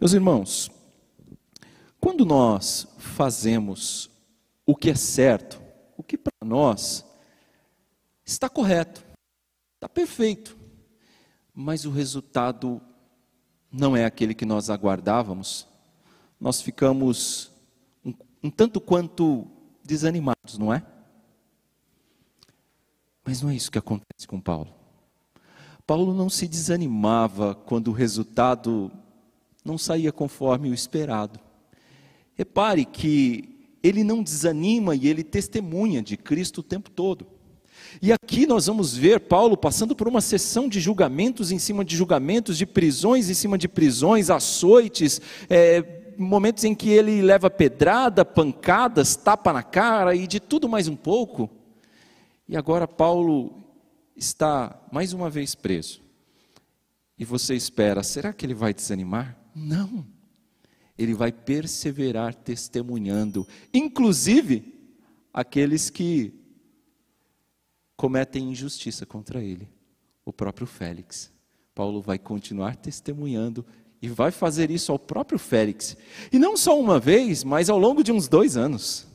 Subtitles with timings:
[0.00, 0.70] Meus irmãos,
[2.00, 4.10] quando nós fazemos
[4.64, 5.60] o que é certo,
[5.94, 7.04] o que para nós
[8.24, 9.04] está correto,
[9.74, 10.56] está perfeito,
[11.54, 12.80] mas o resultado
[13.70, 15.68] não é aquele que nós aguardávamos,
[16.40, 17.50] nós ficamos
[18.02, 18.14] um,
[18.44, 19.46] um tanto quanto
[19.84, 20.82] desanimados, não é?
[23.22, 24.72] Mas não é isso que acontece com Paulo.
[25.86, 28.90] Paulo não se desanimava quando o resultado
[29.64, 31.38] não saía conforme o esperado.
[32.34, 37.26] Repare que ele não desanima e ele testemunha de Cristo o tempo todo.
[38.00, 41.96] E aqui nós vamos ver Paulo passando por uma sessão de julgamentos em cima de
[41.96, 48.24] julgamentos, de prisões em cima de prisões, açoites, é, momentos em que ele leva pedrada,
[48.24, 51.50] pancadas, tapa na cara e de tudo mais um pouco.
[52.48, 53.62] E agora Paulo
[54.16, 56.02] está mais uma vez preso.
[57.18, 59.39] E você espera, será que ele vai desanimar?
[59.60, 60.06] Não.
[60.96, 64.74] Ele vai perseverar testemunhando, inclusive
[65.32, 66.34] aqueles que
[67.96, 69.68] cometem injustiça contra ele,
[70.24, 71.32] o próprio Félix.
[71.74, 73.64] Paulo vai continuar testemunhando
[74.02, 75.96] e vai fazer isso ao próprio Félix.
[76.32, 79.06] E não só uma vez, mas ao longo de uns dois anos.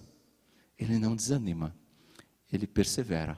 [0.78, 1.76] Ele não desanima,
[2.52, 3.38] ele persevera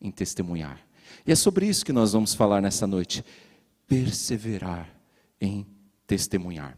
[0.00, 0.80] em testemunhar.
[1.26, 3.24] E é sobre isso que nós vamos falar nessa noite.
[3.86, 4.88] Perseverar
[5.40, 5.66] em
[6.08, 6.76] testemunhar.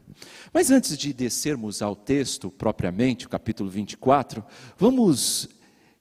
[0.52, 4.44] Mas antes de descermos ao texto propriamente, o capítulo 24,
[4.76, 5.48] vamos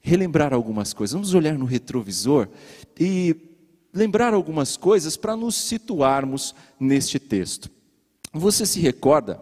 [0.02, 1.14] relembrar algumas coisas.
[1.14, 2.50] Vamos olhar no retrovisor
[3.00, 3.36] e
[3.94, 7.70] lembrar algumas coisas para nos situarmos neste texto.
[8.34, 9.42] Você se recorda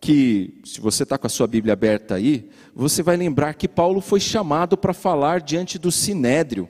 [0.00, 4.00] que, se você está com a sua Bíblia aberta aí, você vai lembrar que Paulo
[4.00, 6.68] foi chamado para falar diante do Sinédrio,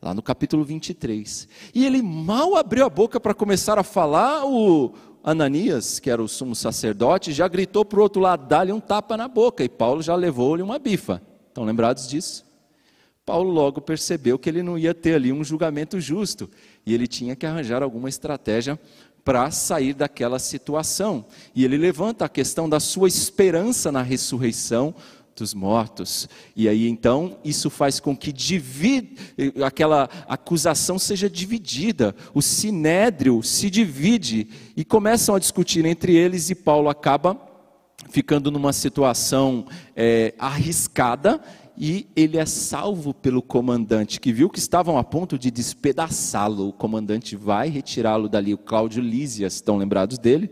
[0.00, 1.48] lá no capítulo 23.
[1.72, 4.92] E ele mal abriu a boca para começar a falar, o
[5.22, 9.16] Ananias, que era o sumo sacerdote, já gritou para o outro lado, dá-lhe um tapa
[9.16, 11.22] na boca, e Paulo já levou-lhe uma bifa.
[11.48, 12.44] Estão lembrados disso?
[13.24, 16.50] Paulo logo percebeu que ele não ia ter ali um julgamento justo
[16.84, 18.78] e ele tinha que arranjar alguma estratégia
[19.24, 21.24] para sair daquela situação.
[21.54, 24.92] E ele levanta a questão da sua esperança na ressurreição
[25.36, 26.28] dos mortos.
[26.54, 29.16] E aí então isso faz com que divide,
[29.64, 32.14] aquela acusação seja dividida.
[32.34, 37.52] O sinédrio se divide e começam a discutir entre eles e Paulo acaba
[38.10, 39.66] ficando numa situação
[39.96, 41.40] é, arriscada
[41.76, 46.68] e ele é salvo pelo comandante, que viu que estavam a ponto de despedaçá-lo.
[46.68, 50.50] O comandante vai retirá-lo dali, o Cláudio Lísias, estão lembrados dele?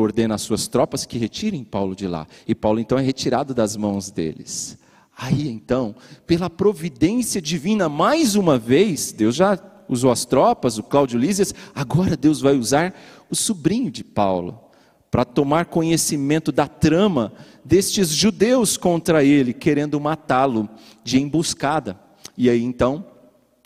[0.00, 2.26] Ordena às suas tropas que retirem Paulo de lá.
[2.46, 4.78] E Paulo então é retirado das mãos deles.
[5.16, 5.94] Aí então,
[6.26, 9.58] pela providência divina, mais uma vez, Deus já
[9.88, 12.94] usou as tropas, o Cláudio Lísias, agora Deus vai usar
[13.28, 14.60] o sobrinho de Paulo
[15.10, 17.32] para tomar conhecimento da trama
[17.64, 20.68] destes judeus contra ele, querendo matá-lo
[21.02, 21.98] de emboscada.
[22.36, 23.04] E aí então,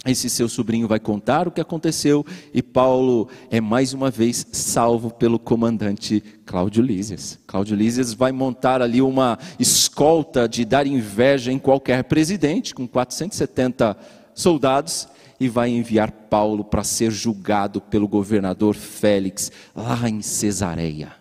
[0.04, 5.10] esse seu sobrinho vai contar o que aconteceu e Paulo é mais uma vez salvo
[5.10, 7.38] pelo comandante Cláudio Lísias.
[7.46, 13.96] Cláudio Lísias vai montar ali uma escolta de dar inveja em qualquer presidente, com 470
[14.34, 15.06] soldados,
[15.38, 21.12] e vai enviar Paulo para ser julgado pelo governador Félix lá em Cesareia.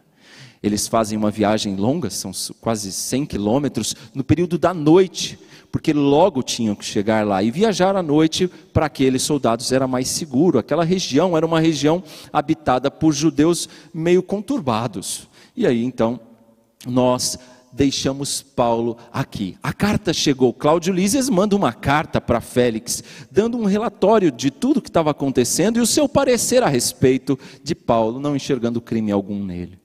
[0.61, 5.39] Eles fazem uma viagem longa, são quase 100 quilômetros, no período da noite,
[5.71, 7.41] porque logo tinham que chegar lá.
[7.41, 10.59] E viajar à noite para aqueles soldados era mais seguro.
[10.59, 15.27] Aquela região era uma região habitada por judeus meio conturbados.
[15.55, 16.19] E aí então
[16.85, 17.37] nós
[17.71, 19.57] deixamos Paulo aqui.
[19.63, 20.53] A carta chegou.
[20.53, 23.01] Cláudio Lísias manda uma carta para Félix,
[23.31, 27.73] dando um relatório de tudo que estava acontecendo e o seu parecer a respeito de
[27.73, 29.79] Paulo, não enxergando crime algum nele.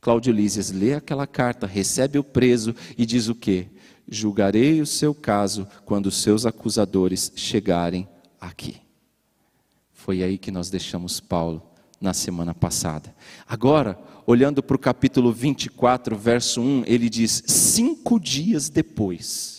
[0.00, 3.66] Cláudio Lísias lê aquela carta, recebe o preso e diz o quê?
[4.08, 8.08] Julgarei o seu caso quando os seus acusadores chegarem
[8.40, 8.76] aqui.
[9.92, 11.62] Foi aí que nós deixamos Paulo
[12.00, 13.14] na semana passada.
[13.48, 19.56] Agora, olhando para o capítulo 24, verso 1, ele diz: Cinco dias depois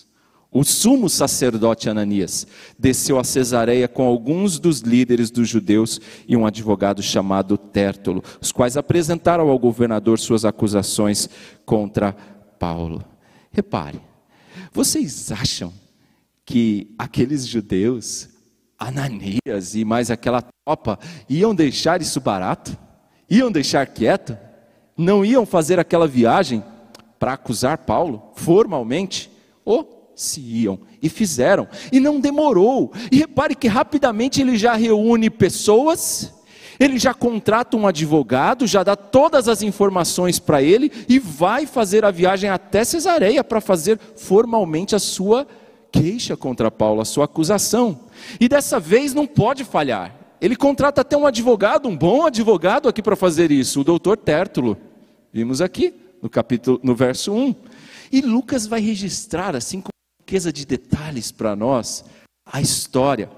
[0.50, 2.48] o sumo sacerdote Ananias
[2.80, 8.52] desceu a Cesareia com alguns dos líderes dos judeus e um advogado chamado Tértulo, os
[8.52, 11.30] quais apresentaram ao governador suas acusações
[11.66, 12.14] contra
[12.58, 13.04] Paulo.
[13.52, 14.02] Repare,
[14.72, 15.74] vocês acham
[16.46, 18.30] que aqueles judeus,
[18.80, 21.00] Ananias e mais aquela tropa,
[21.30, 22.78] iam deixar isso barato?
[23.30, 24.38] Iam deixar quieto?
[24.96, 26.64] Não iam fazer aquela viagem
[27.20, 29.30] para acusar Paulo formalmente?
[29.66, 32.92] Ou se iam e fizeram, e não demorou.
[33.12, 36.34] E repare que rapidamente ele já reúne pessoas,
[36.80, 42.06] Ele já contrata um advogado, já dá todas as informações para ele e vai fazer
[42.06, 45.48] a viagem até Cesareia para fazer formalmente a sua
[45.92, 48.00] queixa contra Paulo, a sua acusação.
[48.40, 50.16] E dessa vez não pode falhar.
[50.40, 54.78] Ele contrata até um advogado, um bom advogado aqui para fazer isso, o doutor Tértulo.
[55.34, 57.56] Vimos aqui no capítulo, no verso 1.
[58.12, 59.90] E Lucas vai registrar assim com
[60.22, 62.06] riqueza de detalhes para nós
[62.46, 63.30] a história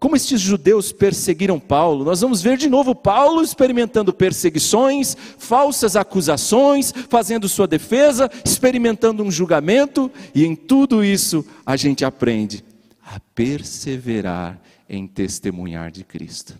[0.00, 6.94] como estes judeus perseguiram Paulo, nós vamos ver de novo Paulo experimentando perseguições, falsas acusações,
[7.08, 12.64] fazendo sua defesa, experimentando um julgamento, e em tudo isso a gente aprende
[13.02, 16.56] a perseverar em testemunhar de Cristo.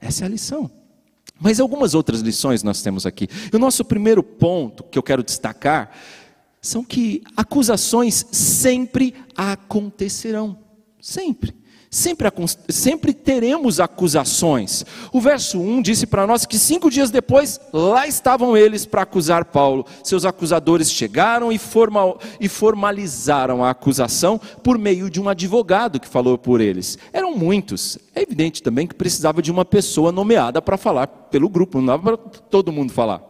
[0.00, 0.70] Essa é a lição.
[1.38, 3.28] Mas algumas outras lições nós temos aqui.
[3.52, 5.96] E o nosso primeiro ponto que eu quero destacar
[6.60, 10.58] são que acusações sempre acontecerão.
[11.00, 11.59] Sempre.
[11.92, 12.28] Sempre,
[12.68, 14.84] sempre teremos acusações.
[15.12, 19.46] O verso 1 disse para nós que cinco dias depois, lá estavam eles para acusar
[19.46, 19.84] Paulo.
[20.04, 26.06] Seus acusadores chegaram e, formal, e formalizaram a acusação por meio de um advogado que
[26.06, 26.96] falou por eles.
[27.12, 27.98] Eram muitos.
[28.14, 32.16] É evidente também que precisava de uma pessoa nomeada para falar pelo grupo, não dava
[32.16, 33.20] para todo mundo falar.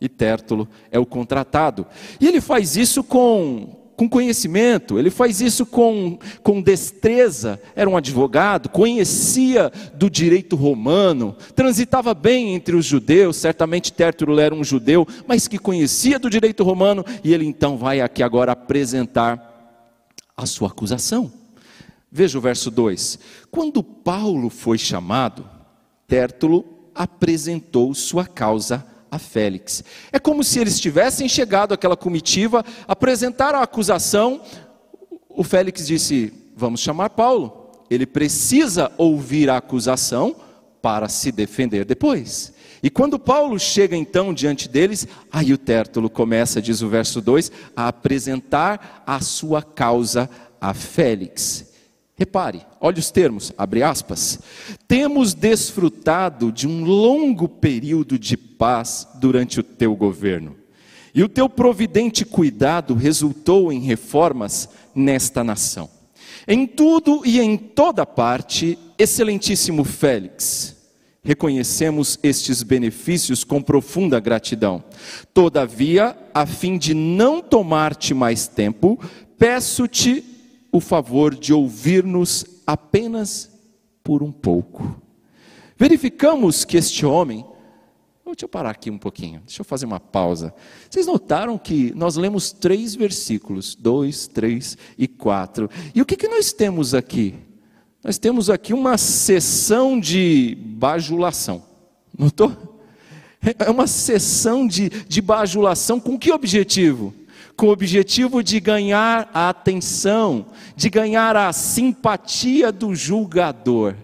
[0.00, 1.84] E Tértulo é o contratado.
[2.20, 7.60] E ele faz isso com com conhecimento, ele faz isso com, com destreza.
[7.74, 13.38] Era um advogado, conhecia do direito romano, transitava bem entre os judeus.
[13.38, 18.00] Certamente Tértulo era um judeu, mas que conhecia do direito romano, e ele então vai
[18.00, 19.82] aqui agora apresentar
[20.36, 21.32] a sua acusação.
[22.08, 23.18] Veja o verso 2:
[23.50, 25.44] Quando Paulo foi chamado,
[26.06, 29.82] Tértulo apresentou sua causa a Félix.
[30.12, 34.40] É como se eles tivessem chegado àquela comitiva, apresentaram a acusação.
[35.28, 37.84] O Félix disse: Vamos chamar Paulo.
[37.90, 40.36] Ele precisa ouvir a acusação
[40.82, 42.52] para se defender depois.
[42.82, 47.50] E quando Paulo chega então diante deles, aí o Tértulo começa, diz o verso 2,
[47.74, 50.30] a apresentar a sua causa
[50.60, 51.67] a Félix.
[52.18, 54.40] Repare, olhe os termos, abre aspas.
[54.88, 60.56] Temos desfrutado de um longo período de paz durante o teu governo,
[61.14, 65.88] e o teu providente cuidado resultou em reformas nesta nação.
[66.46, 70.76] Em tudo e em toda parte, excelentíssimo Félix,
[71.22, 74.82] reconhecemos estes benefícios com profunda gratidão.
[75.32, 78.98] Todavia, a fim de não tomar-te mais tempo,
[79.38, 80.24] peço-te
[80.72, 83.50] o favor de ouvir-nos apenas
[84.02, 85.00] por um pouco.
[85.76, 87.44] Verificamos que este homem.
[88.24, 90.54] Deixa eu parar aqui um pouquinho, deixa eu fazer uma pausa.
[90.90, 95.70] Vocês notaram que nós lemos três versículos, dois, três e quatro.
[95.94, 97.34] E o que, que nós temos aqui?
[98.04, 101.64] Nós temos aqui uma sessão de bajulação.
[102.16, 102.54] Notou?
[103.58, 107.14] É uma sessão de, de bajulação com que objetivo?
[107.58, 110.46] Com o objetivo de ganhar a atenção,
[110.76, 113.96] de ganhar a simpatia do julgador.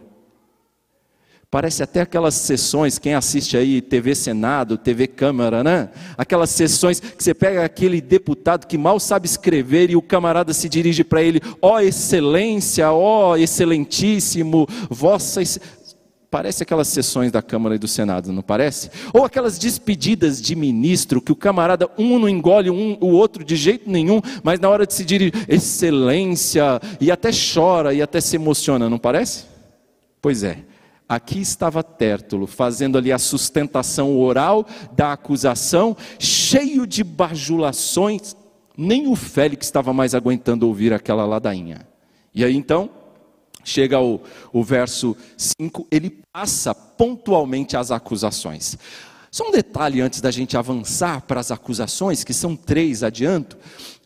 [1.49, 5.89] Parece até aquelas sessões, quem assiste aí TV Senado, TV Câmara, né?
[6.19, 10.69] Aquelas sessões que você pega aquele deputado que mal sabe escrever e o camarada se
[10.69, 15.41] dirige para ele, ó oh, excelência, ó oh, excelentíssimo, vossa
[16.35, 18.91] Parece aquelas sessões da Câmara e do Senado, não parece?
[19.13, 23.55] Ou aquelas despedidas de ministro que o camarada um não engole um, o outro de
[23.55, 28.35] jeito nenhum, mas na hora de se dirigir, excelência, e até chora e até se
[28.35, 29.45] emociona, não parece?
[30.21, 30.59] Pois é.
[31.09, 38.35] Aqui estava Tértulo, fazendo ali a sustentação oral da acusação, cheio de bajulações,
[38.76, 41.87] nem o Félix estava mais aguentando ouvir aquela ladainha.
[42.35, 42.91] E aí então,
[43.64, 44.21] chega o,
[44.52, 48.76] o verso 5, ele passa pontualmente as acusações.
[49.30, 53.59] Só um detalhe antes da gente avançar para as acusações, que são três, adianto.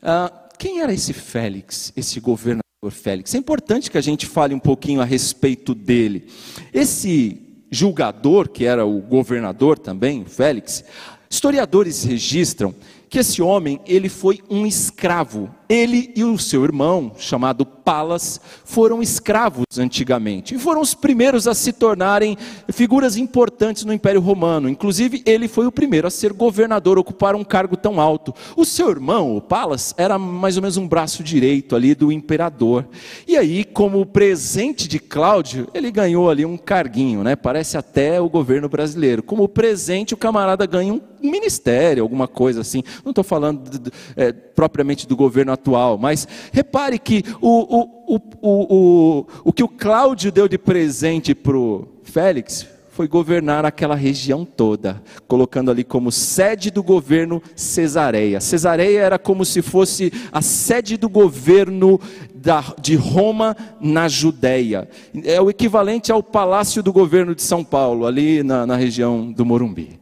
[0.03, 3.35] Ah, quem era esse Félix, esse governador Félix?
[3.35, 6.29] É importante que a gente fale um pouquinho a respeito dele.
[6.73, 10.83] Esse julgador, que era o governador também, Félix,
[11.29, 12.75] historiadores registram
[13.09, 15.55] que esse homem, ele foi um escravo.
[15.69, 20.55] Ele e o seu irmão, chamado Palas, foram escravos antigamente.
[20.55, 22.37] E foram os primeiros a se tornarem
[22.71, 24.69] figuras importantes no Império Romano.
[24.69, 28.35] Inclusive, ele foi o primeiro a ser governador, ocupar um cargo tão alto.
[28.57, 32.87] O seu irmão, o Palas, era mais ou menos um braço direito ali do imperador.
[33.27, 37.37] E aí, como presente de Cláudio, ele ganhou ali um carguinho, né?
[37.37, 39.23] Parece até o governo brasileiro.
[39.23, 42.83] Como presente, o camarada ganha um ministério, alguma coisa assim.
[43.05, 48.77] Não estou falando é, propriamente do governo atual, mas repare que o, o, o, o,
[48.77, 52.67] o, o que o Cláudio deu de presente para o Félix
[52.99, 58.41] foi governar aquela região toda, colocando ali como sede do governo Cesareia.
[58.41, 62.01] Cesareia era como se fosse a sede do governo
[62.35, 64.89] da, de Roma na Judéia.
[65.25, 69.47] É o equivalente ao palácio do governo de São Paulo, ali na, na região do
[69.47, 69.98] Morumbi.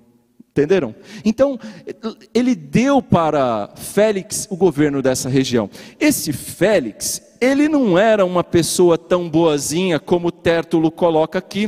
[0.57, 0.95] Entenderam?
[1.23, 1.61] Então,
[2.33, 5.69] ele deu para Félix o governo dessa região.
[6.01, 11.67] Esse Félix, ele não era uma pessoa tão boazinha como Tértulo coloca aqui.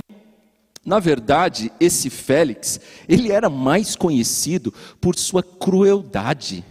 [0.87, 6.65] Na verdade, esse Félix, ele era mais conhecido por sua crueldade.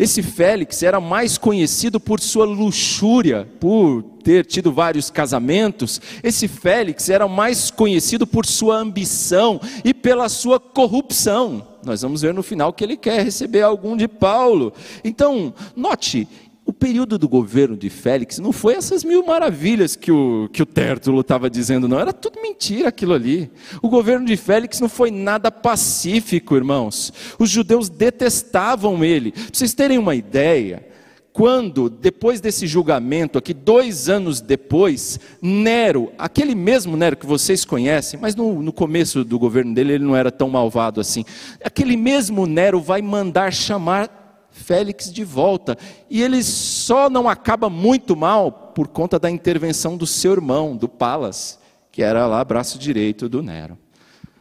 [0.00, 6.00] Esse Félix era mais conhecido por sua luxúria, por ter tido vários casamentos.
[6.22, 11.68] Esse Félix era mais conhecido por sua ambição e pela sua corrupção.
[11.84, 14.72] Nós vamos ver no final que ele quer receber algum de Paulo.
[15.04, 16.26] Então, note,
[16.70, 20.66] o período do governo de Félix não foi essas mil maravilhas que o, que o
[20.66, 21.98] Tértulo estava dizendo, não.
[21.98, 23.50] Era tudo mentira aquilo ali.
[23.82, 27.12] O governo de Félix não foi nada pacífico, irmãos.
[27.40, 29.32] Os judeus detestavam ele.
[29.32, 30.86] Para vocês terem uma ideia,
[31.32, 38.18] quando, depois desse julgamento, aqui, dois anos depois, Nero, aquele mesmo Nero que vocês conhecem,
[38.20, 41.24] mas no, no, começo do governo dele ele não era tão malvado assim,
[41.64, 44.19] aquele mesmo Nero vai mandar chamar
[44.50, 45.76] Félix de volta.
[46.08, 50.88] E ele só não acaba muito mal por conta da intervenção do seu irmão, do
[50.88, 51.58] Palas,
[51.90, 53.78] que era lá braço direito do Nero.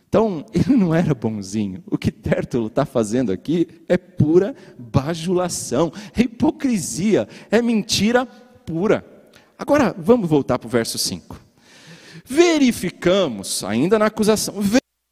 [0.08, 1.84] Então, ele não era bonzinho.
[1.86, 9.06] O que Tértulo está fazendo aqui é pura bajulação, é hipocrisia, é mentira pura.
[9.58, 11.40] Agora, vamos voltar para o verso 5.
[12.26, 14.56] Verificamos, ainda na acusação,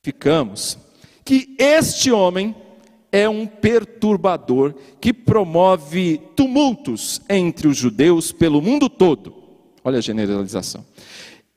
[0.04, 0.78] verificamos
[1.26, 2.56] que este homem
[3.12, 9.34] é um perturbador que promove tumultos entre os judeus pelo mundo todo.
[9.84, 10.84] Olha a generalização.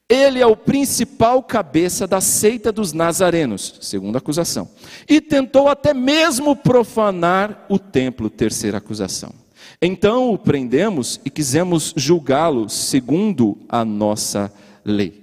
[0.09, 4.69] Ele é o principal cabeça da seita dos nazarenos, segunda acusação.
[5.09, 9.33] E tentou até mesmo profanar o templo, terceira acusação.
[9.81, 14.53] Então o prendemos e quisemos julgá-lo segundo a nossa
[14.85, 15.20] lei.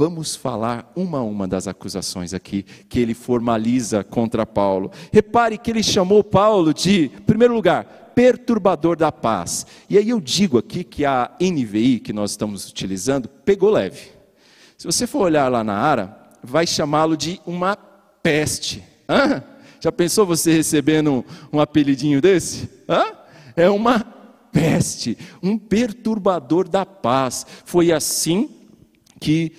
[0.00, 4.90] Vamos falar uma a uma das acusações aqui que ele formaliza contra Paulo.
[5.12, 9.66] Repare que ele chamou Paulo de, em primeiro lugar, perturbador da paz.
[9.90, 14.08] E aí eu digo aqui que a NVI que nós estamos utilizando pegou leve.
[14.78, 18.82] Se você for olhar lá na Ara, vai chamá-lo de uma peste.
[19.06, 19.44] Hã?
[19.80, 21.24] Já pensou você recebendo um,
[21.58, 22.70] um apelidinho desse?
[22.88, 23.04] Hã?
[23.54, 24.00] É uma
[24.50, 27.44] peste, um perturbador da paz.
[27.66, 28.48] Foi assim
[29.20, 29.52] que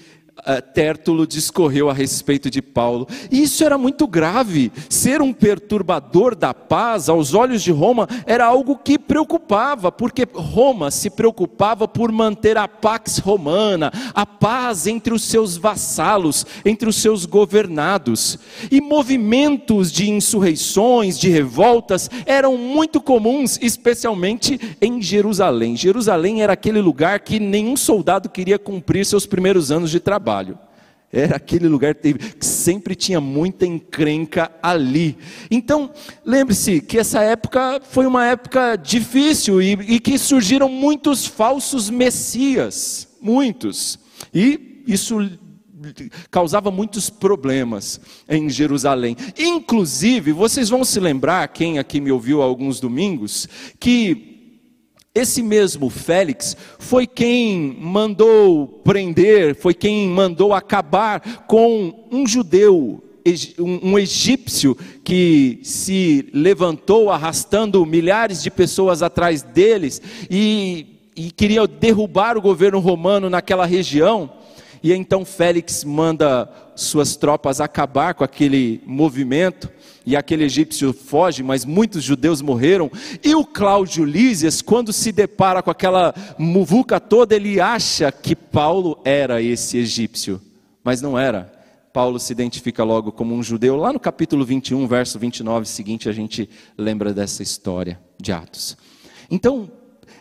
[0.74, 3.08] Tértulo discorreu a respeito de Paulo.
[3.30, 4.72] E isso era muito grave.
[4.90, 10.90] Ser um perturbador da paz, aos olhos de Roma, era algo que preocupava, porque Roma
[10.90, 16.96] se preocupava por manter a pax romana, a paz entre os seus vassalos, entre os
[16.96, 18.40] seus governados.
[18.72, 25.76] E movimentos de insurreições, de revoltas, eram muito comuns, especialmente em Jerusalém.
[25.76, 30.58] Jerusalém era aquele lugar que nenhum soldado queria cumprir seus primeiros anos de trabalho trabalho.
[31.14, 35.18] Era aquele lugar que sempre tinha muita encrenca ali.
[35.50, 35.92] Então,
[36.26, 43.10] lembre-se que essa época foi uma época difícil e, e que surgiram muitos falsos messias.
[43.22, 44.00] Muitos.
[44.34, 45.18] E isso
[46.30, 49.18] causava muitos problemas em Jerusalém.
[49.38, 54.31] Inclusive, vocês vão se lembrar, quem aqui me ouviu há alguns domingos, que
[55.14, 63.04] esse mesmo Félix foi quem mandou prender, foi quem mandou acabar com um judeu,
[63.60, 72.38] um egípcio que se levantou arrastando milhares de pessoas atrás deles e, e queria derrubar
[72.38, 74.32] o governo romano naquela região.
[74.82, 79.70] E então Félix manda suas tropas acabar com aquele movimento
[80.06, 82.92] e aquele egípcio foge, mas muitos judeus morreram.
[83.24, 89.00] E o Cláudio Lísias, quando se depara com aquela muvuca toda, ele acha que Paulo
[89.04, 90.42] era esse egípcio,
[90.84, 91.52] mas não era.
[91.94, 93.76] Paulo se identifica logo como um judeu.
[93.76, 98.78] Lá no capítulo 21, verso 29 seguinte, a gente lembra dessa história de Atos.
[99.30, 99.70] Então,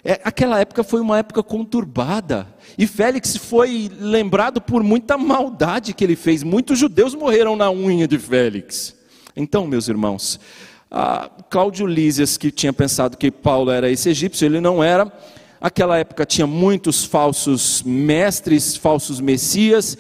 [0.05, 2.47] é, aquela época foi uma época conturbada.
[2.77, 6.43] E Félix foi lembrado por muita maldade que ele fez.
[6.43, 9.00] Muitos judeus morreram na unha de Félix.
[9.41, 10.39] Então, meus irmãos,
[11.49, 15.11] Cláudio Lísias, que tinha pensado que Paulo era esse egípcio, ele não era.
[15.59, 19.97] Aquela época tinha muitos falsos mestres, falsos messias.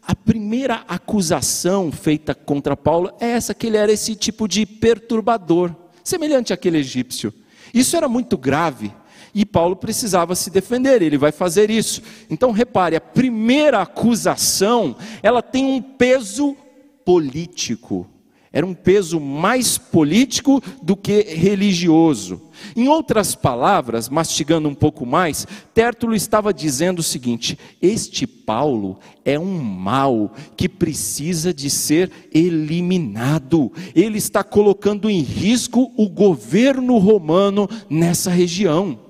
[0.00, 5.74] A primeira acusação feita contra Paulo é essa, que ele era esse tipo de perturbador,
[6.04, 7.34] semelhante àquele egípcio.
[7.72, 8.92] Isso era muito grave.
[9.34, 12.00] E Paulo precisava se defender, ele vai fazer isso.
[12.30, 16.56] Então repare, a primeira acusação, ela tem um peso
[17.04, 18.08] político.
[18.54, 22.40] Era um peso mais político do que religioso.
[22.76, 25.44] Em outras palavras, mastigando um pouco mais,
[25.74, 33.72] Tértulo estava dizendo o seguinte: este Paulo é um mal que precisa de ser eliminado.
[33.92, 39.00] Ele está colocando em risco o governo romano nessa região.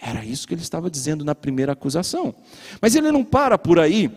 [0.00, 2.34] Era isso que ele estava dizendo na primeira acusação.
[2.80, 4.10] Mas ele não para por aí.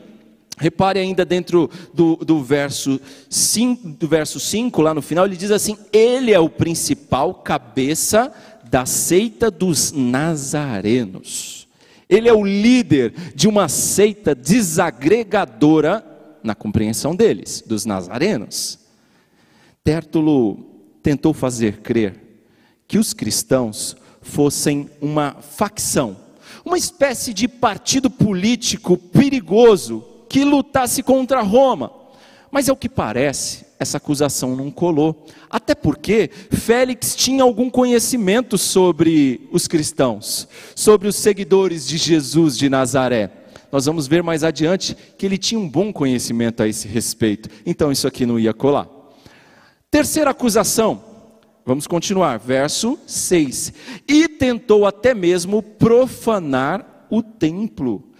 [0.58, 5.52] Repare ainda dentro do, do, verso 5, do verso 5, lá no final, ele diz
[5.52, 8.32] assim: Ele é o principal cabeça
[8.64, 11.68] da seita dos nazarenos.
[12.08, 16.06] Ele é o líder de uma seita desagregadora,
[16.44, 18.80] na compreensão deles, dos nazarenos.
[19.84, 20.66] Tértulo
[21.04, 22.16] tentou fazer crer
[22.88, 26.16] que os cristãos fossem uma facção,
[26.64, 31.90] uma espécie de partido político perigoso que lutasse contra Roma.
[32.52, 35.26] Mas é o que parece, essa acusação não colou.
[35.50, 42.68] Até porque Félix tinha algum conhecimento sobre os cristãos, sobre os seguidores de Jesus de
[42.68, 43.32] Nazaré.
[43.72, 47.48] Nós vamos ver mais adiante que ele tinha um bom conhecimento a esse respeito.
[47.66, 48.90] Então isso aqui não ia colar.
[49.90, 51.02] Terceira acusação,
[51.66, 53.72] vamos continuar, verso 6.
[54.06, 58.12] E tentou até mesmo profanar o templo.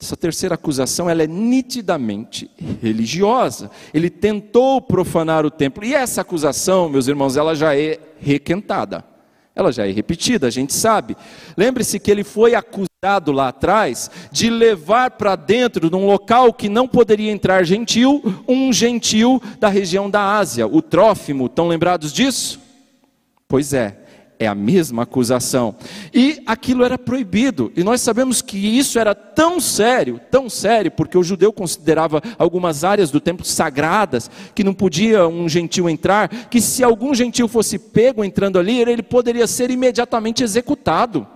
[0.00, 2.48] Essa terceira acusação ela é nitidamente
[2.80, 3.68] religiosa.
[3.92, 5.84] Ele tentou profanar o templo.
[5.84, 9.04] E essa acusação, meus irmãos, ela já é requentada.
[9.56, 11.16] Ela já é repetida, a gente sabe.
[11.56, 16.86] Lembre-se que ele foi acusado lá atrás de levar para dentro, num local que não
[16.86, 21.46] poderia entrar gentil, um gentil da região da Ásia, o Trófimo.
[21.46, 22.60] Estão lembrados disso?
[23.48, 24.07] Pois é
[24.38, 25.74] é a mesma acusação.
[26.14, 27.72] E aquilo era proibido.
[27.76, 32.84] E nós sabemos que isso era tão sério, tão sério, porque o judeu considerava algumas
[32.84, 37.78] áreas do templo sagradas, que não podia um gentil entrar, que se algum gentil fosse
[37.78, 41.26] pego entrando ali, ele poderia ser imediatamente executado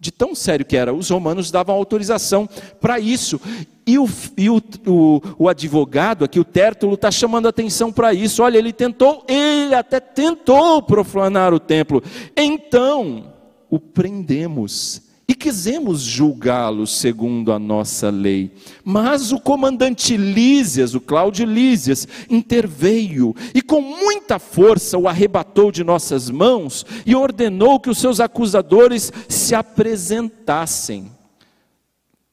[0.00, 0.92] de tão sério que era.
[0.92, 2.48] Os romanos davam autorização
[2.80, 3.40] para isso.
[3.86, 8.42] E, o, e o, o, o, advogado aqui, o Tértulo, está chamando atenção para isso.
[8.42, 12.02] Olha, ele tentou, ele até tentou profanar o templo.
[12.36, 13.32] Então,
[13.70, 18.50] o prendemos e quisemos julgá-lo segundo a nossa lei.
[18.82, 25.84] Mas o comandante Lísias, o Cláudio Lísias, interveio e com muita força o arrebatou de
[25.84, 31.12] nossas mãos e ordenou que os seus acusadores se apresentassem.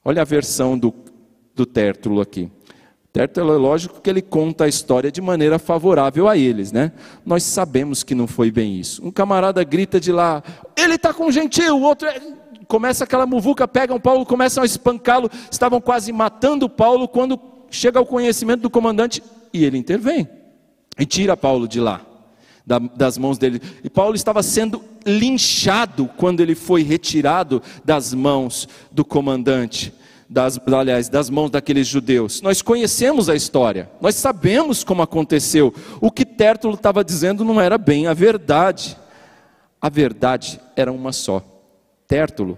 [0.04, 0.94] Olha a versão do,
[1.54, 2.50] do Tértulo aqui.
[3.12, 6.92] Tértulo é lógico que ele conta a história de maneira favorável a eles, né?
[7.26, 9.06] Nós sabemos que não foi bem isso.
[9.06, 10.44] Um camarada grita de lá,
[10.76, 12.20] ele está com gentil, o outro é
[12.67, 18.06] começa aquela muvuca, pegam Paulo, começam a espancá-lo, estavam quase matando Paulo quando chega ao
[18.06, 19.21] conhecimento do comandante
[19.54, 20.28] e ele intervém
[20.97, 22.01] e tira Paulo de lá,
[22.95, 23.62] das mãos dele.
[23.84, 29.93] E Paulo estava sendo linchado quando ele foi retirado das mãos do comandante.
[30.28, 32.41] Das, aliás, das mãos daqueles judeus.
[32.41, 35.71] Nós conhecemos a história, nós sabemos como aconteceu.
[36.01, 38.97] O que Tértulo estava dizendo não era bem a verdade.
[39.80, 41.55] A verdade era uma só.
[42.08, 42.58] Tértulo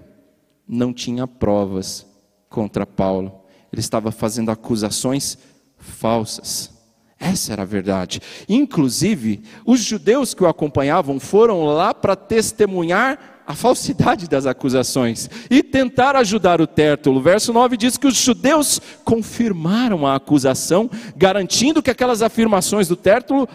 [0.67, 2.05] não tinha provas
[2.49, 3.43] contra Paulo.
[3.71, 5.37] Ele estava fazendo acusações
[5.77, 6.75] falsas.
[7.19, 8.21] Essa era a verdade.
[8.47, 15.63] Inclusive, os judeus que o acompanhavam foram lá para testemunhar a falsidade das acusações e
[15.63, 17.21] tentar ajudar o Tértulo.
[17.21, 23.47] Verso 9 diz que os judeus confirmaram a acusação, garantindo que aquelas afirmações do Tértulo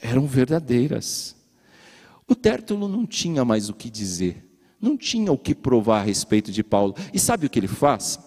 [0.00, 1.36] eram verdadeiras.
[2.26, 4.51] O Tértulo não tinha mais o que dizer
[4.82, 6.96] não tinha o que provar a respeito de Paulo.
[7.14, 8.18] E sabe o que ele faz?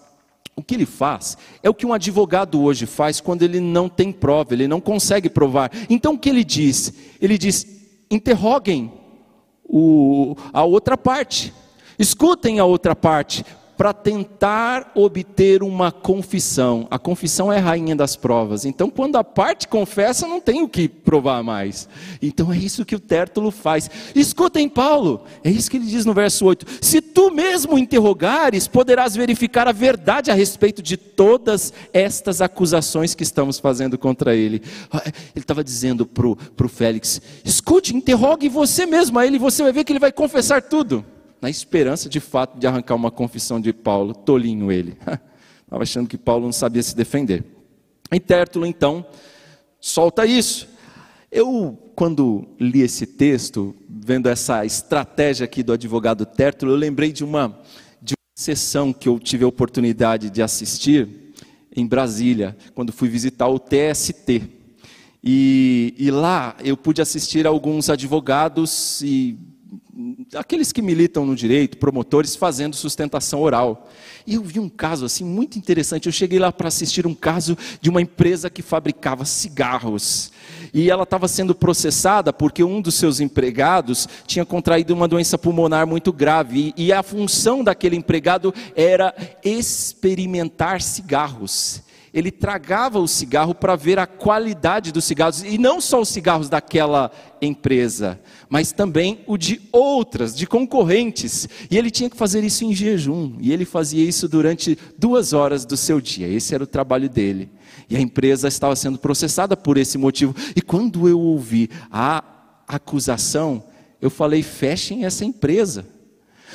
[0.55, 4.13] O que ele faz é o que um advogado hoje faz quando ele não tem
[4.13, 5.69] prova, ele não consegue provar.
[5.89, 6.93] Então o que ele diz?
[7.19, 7.67] Ele diz:
[8.09, 8.91] interroguem
[9.65, 11.53] o, a outra parte,
[11.99, 13.45] escutem a outra parte,
[13.77, 16.87] para tentar obter uma confissão.
[16.89, 18.65] A confissão é a rainha das provas.
[18.65, 21.87] Então, quando a parte confessa, não tem o que provar mais.
[22.21, 23.89] Então, é isso que o Tértulo faz.
[24.15, 29.15] Escutem, Paulo, é isso que ele diz no verso 8: Se tu mesmo interrogares, poderás
[29.15, 34.61] verificar a verdade a respeito de todas estas acusações que estamos fazendo contra ele.
[34.91, 39.71] Ah, ele estava dizendo para o Félix: escute, interrogue você mesmo a ele, você vai
[39.71, 41.05] ver que ele vai confessar tudo
[41.45, 44.97] na esperança de fato de arrancar uma confissão de Paulo, tolinho ele.
[45.61, 47.43] Estava achando que Paulo não sabia se defender.
[48.11, 49.05] E Tértulo, então,
[49.79, 50.67] solta isso.
[51.31, 57.23] Eu, quando li esse texto, vendo essa estratégia aqui do advogado Tértulo, eu lembrei de
[57.23, 57.61] uma,
[58.01, 61.07] de uma sessão que eu tive a oportunidade de assistir
[61.75, 64.41] em Brasília, quando fui visitar o TST.
[65.23, 69.37] E, e lá eu pude assistir alguns advogados e
[70.35, 73.89] aqueles que militam no direito, promotores, fazendo sustentação oral.
[74.27, 76.07] E eu vi um caso assim muito interessante.
[76.07, 80.31] Eu cheguei lá para assistir um caso de uma empresa que fabricava cigarros.
[80.73, 85.87] E ela estava sendo processada porque um dos seus empregados tinha contraído uma doença pulmonar
[85.87, 86.73] muito grave.
[86.75, 91.84] E, a função daquele empregado era experimentar cigarros
[92.15, 96.47] ele tragava o cigarro para ver a qualidade dos cigarros, e não só os cigarros
[96.47, 101.49] daquela empresa, mas também o de outras, de concorrentes.
[101.69, 105.65] E ele tinha que fazer isso em jejum, e ele fazia isso durante duas horas
[105.65, 107.49] do seu dia, esse era o trabalho dele.
[107.89, 110.33] E a empresa estava sendo processada por esse motivo.
[110.55, 112.23] E quando eu ouvi a
[112.65, 113.61] acusação,
[114.01, 115.85] eu falei: fechem essa empresa.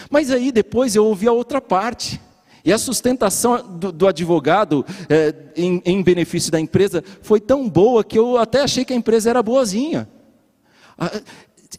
[0.09, 2.19] Mas aí depois eu ouvi a outra parte.
[2.65, 8.05] E a sustentação do, do advogado é, em, em, benefício da empresa foi tão boa
[8.05, 10.09] que eu até achei que a empresa era boazinha.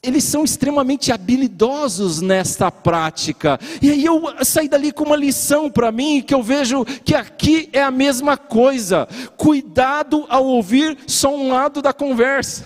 [0.02, 3.60] Eles são extremamente habilidosos nesta prática.
[3.82, 7.70] E aí eu saí dali com uma lição para mim, que eu vejo que aqui
[7.72, 9.08] é a mesma coisa.
[9.38, 12.66] Cuidado ao ouvir só um lado da conversa.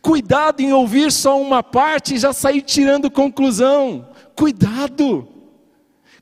[0.00, 4.08] Cuidado em ouvir só uma parte e já sair tirando conclusão.
[4.36, 5.39] Cuidado.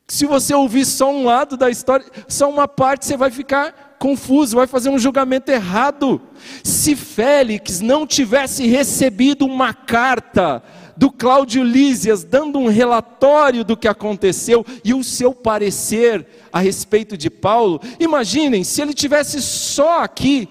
[0.09, 4.55] Se você ouvir só um lado da história, só uma parte, você vai ficar confuso,
[4.55, 6.19] vai fazer um julgamento errado.
[6.63, 10.63] Se Félix não tivesse recebido uma carta
[10.97, 17.15] do Cláudio Lísias dando um relatório do que aconteceu e o seu parecer a respeito
[17.15, 20.49] de Paulo, imaginem se ele tivesse só aqui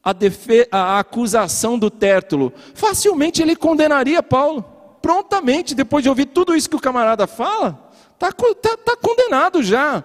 [0.00, 0.14] a,
[0.70, 4.64] a acusação do Tértulo, facilmente ele condenaria Paulo,
[5.02, 7.85] prontamente, depois de ouvir tudo isso que o camarada fala.
[8.16, 10.02] Está tá, tá condenado já.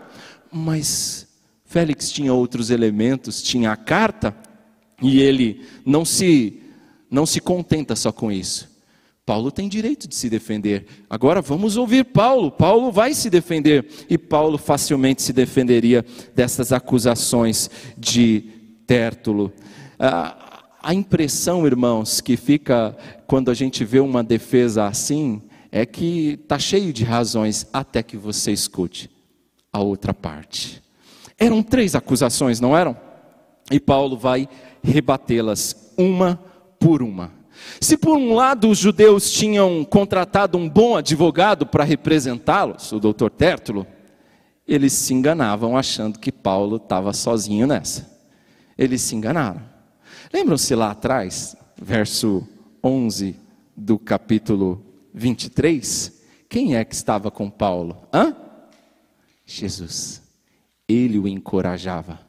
[0.51, 1.27] Mas
[1.65, 4.35] Félix tinha outros elementos, tinha a carta,
[5.01, 6.61] e ele não se,
[7.09, 8.69] não se contenta só com isso.
[9.25, 10.85] Paulo tem direito de se defender.
[11.09, 12.51] Agora vamos ouvir Paulo.
[12.51, 13.87] Paulo vai se defender.
[14.09, 16.03] E Paulo facilmente se defenderia
[16.35, 18.43] dessas acusações de
[18.85, 19.53] Tértulo.
[19.97, 25.41] Ah, a impressão, irmãos, que fica quando a gente vê uma defesa assim,
[25.71, 29.09] é que está cheio de razões até que você escute
[29.71, 30.83] a outra parte.
[31.39, 32.95] Eram três acusações, não eram?
[33.71, 34.49] E Paulo vai
[34.83, 36.35] rebatê-las uma
[36.79, 37.31] por uma.
[37.79, 43.29] Se por um lado os judeus tinham contratado um bom advogado para representá-los, o doutor
[43.29, 43.87] Tértulo,
[44.67, 48.09] eles se enganavam achando que Paulo estava sozinho nessa.
[48.77, 49.61] Eles se enganaram.
[50.33, 52.47] Lembram-se lá atrás, verso
[52.83, 53.35] 11
[53.75, 58.07] do capítulo 23, quem é que estava com Paulo?
[58.13, 58.35] Hã?
[59.45, 60.21] Jesus.
[60.87, 62.19] Ele o encorajava.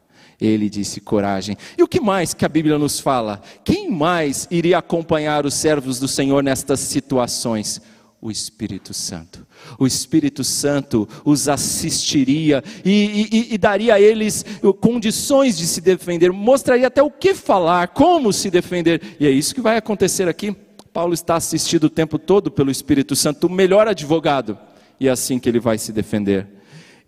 [0.41, 1.57] Ele disse coragem.
[1.79, 3.41] E o que mais que a Bíblia nos fala?
[3.65, 7.81] Quem mais iria acompanhar os servos do Senhor nestas situações?
[8.21, 9.47] O Espírito Santo.
[9.79, 14.45] O Espírito Santo os assistiria e, e, e, daria a eles
[14.81, 19.17] condições de se defender, mostraria até o que falar, como se defender.
[19.19, 20.57] E é isso que vai acontecer aqui.
[20.93, 24.59] Paulo está assistido o tempo todo pelo Espírito Santo, o melhor advogado,
[25.01, 26.47] e é assim que ele vai se defender.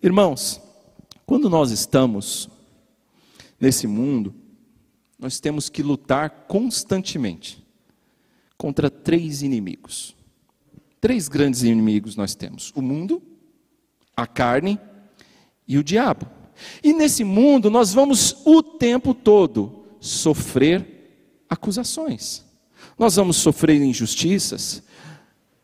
[0.02, 0.60] Irmãos,
[1.26, 2.48] quando nós estamos
[3.60, 4.34] nesse mundo,
[5.18, 7.62] nós temos que lutar constantemente
[8.56, 10.16] contra três inimigos.
[11.00, 13.22] Três grandes inimigos nós temos: o mundo,
[14.16, 14.80] a carne
[15.68, 16.26] e o diabo.
[16.82, 22.43] E nesse mundo nós vamos o tempo todo sofrer acusações
[22.98, 24.82] nós vamos sofrer injustiças.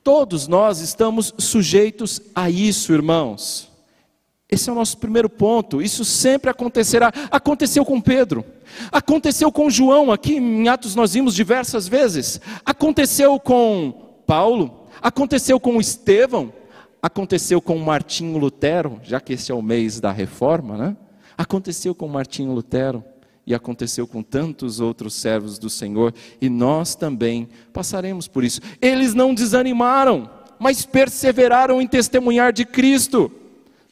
[0.03, 3.71] Todos nós estamos sujeitos a isso, irmãos.
[4.51, 5.81] Esse é o nosso primeiro ponto.
[5.81, 7.13] Isso sempre acontecerá.
[7.31, 8.45] Aconteceu com Pedro,
[8.91, 12.41] aconteceu com João, aqui em Atos nós vimos diversas vezes.
[12.65, 16.53] Aconteceu com Paulo, aconteceu com Estevão,
[17.01, 20.97] aconteceu com Martinho Lutero, já que esse é o mês da reforma, né?
[21.39, 23.05] Aconteceu com Martinho Lutero
[23.51, 28.61] e aconteceu com tantos outros servos do Senhor, e nós também passaremos por isso.
[28.81, 33.29] Eles não desanimaram, mas perseveraram em testemunhar de Cristo.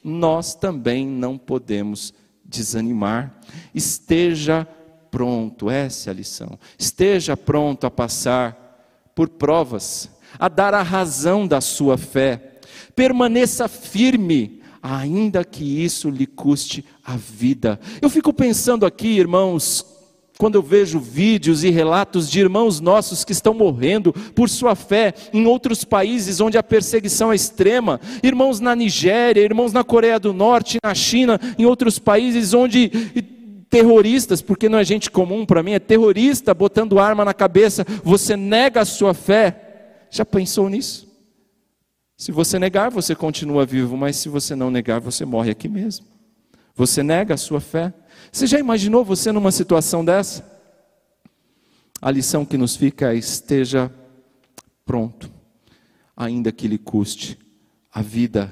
[0.02, 3.34] Nós também não podemos desanimar.
[3.74, 4.64] Esteja
[5.10, 6.56] pronto, essa é a lição.
[6.78, 12.60] Esteja pronto a passar por provas, a dar a razão da sua fé.
[12.94, 17.80] Permaneça firme ainda que isso lhe custe a vida.
[18.02, 19.82] Eu fico pensando aqui, irmãos,
[20.36, 25.14] quando eu vejo vídeos e relatos de irmãos nossos que estão morrendo por sua fé
[25.32, 30.34] em outros países onde a perseguição é extrema, irmãos na Nigéria, irmãos na Coreia do
[30.34, 32.90] Norte, na China, em outros países onde
[33.70, 38.36] terroristas, porque não é gente comum para mim, é terrorista botando arma na cabeça, você
[38.36, 40.04] nega a sua fé.
[40.10, 41.08] Já pensou nisso?
[42.18, 46.17] Se você negar, você continua vivo, mas se você não negar, você morre aqui mesmo.
[46.78, 47.92] Você nega a sua fé.
[48.32, 50.42] Você já imaginou você numa situação dessa?
[52.00, 53.92] A lição que nos fica é: esteja
[54.86, 55.30] pronto,
[56.16, 57.38] ainda que lhe custe
[57.92, 58.50] a vida.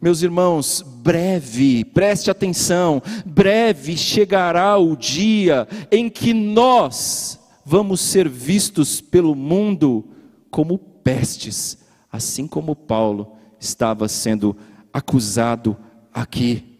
[0.00, 9.02] Meus irmãos, breve, preste atenção, breve chegará o dia em que nós vamos ser vistos
[9.02, 10.08] pelo mundo
[10.50, 11.84] como pestes
[12.14, 14.56] assim como Paulo estava sendo
[14.92, 15.76] acusado
[16.12, 16.73] aqui.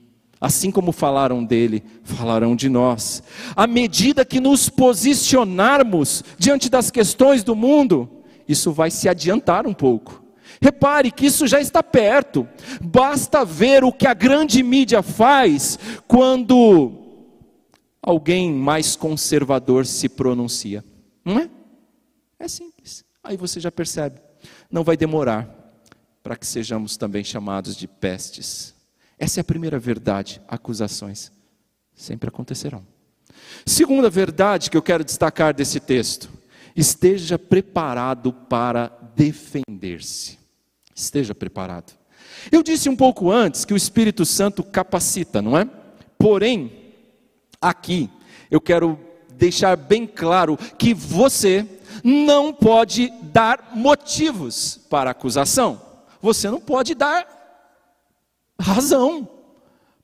[0.45, 3.23] Assim como falaram dele, falarão de nós.
[3.57, 8.09] À medida que nos posicionarmos diante das questões do mundo,
[8.47, 10.23] isso vai se adiantar um pouco.
[10.61, 12.47] Repare que isso já está perto.
[12.83, 16.93] Basta ver o que a grande mídia faz quando
[18.03, 20.85] alguém mais conservador se pronuncia.
[21.25, 21.49] Não é?
[22.39, 23.03] É simples.
[23.23, 24.21] Aí você já percebe
[24.75, 25.49] não vai demorar
[26.23, 28.74] para que sejamos também chamados de pestes.
[29.25, 30.39] Essa é a primeira verdade.
[30.47, 31.33] Acusações
[31.95, 32.87] sempre acontecerão.
[33.65, 36.29] Segunda verdade que eu quero destacar desse texto:
[36.77, 40.39] esteja preparado para defender-se.
[40.95, 41.95] Esteja preparado.
[42.53, 45.67] Eu disse um pouco antes que o Espírito Santo capacita, não é?
[46.19, 46.93] Porém,
[47.63, 48.11] aqui
[48.51, 49.01] eu quero
[49.39, 51.67] deixar bem claro que você
[52.05, 55.81] não pode dar motivos para acusação.
[56.21, 57.34] Você não pode dar
[58.65, 59.29] razão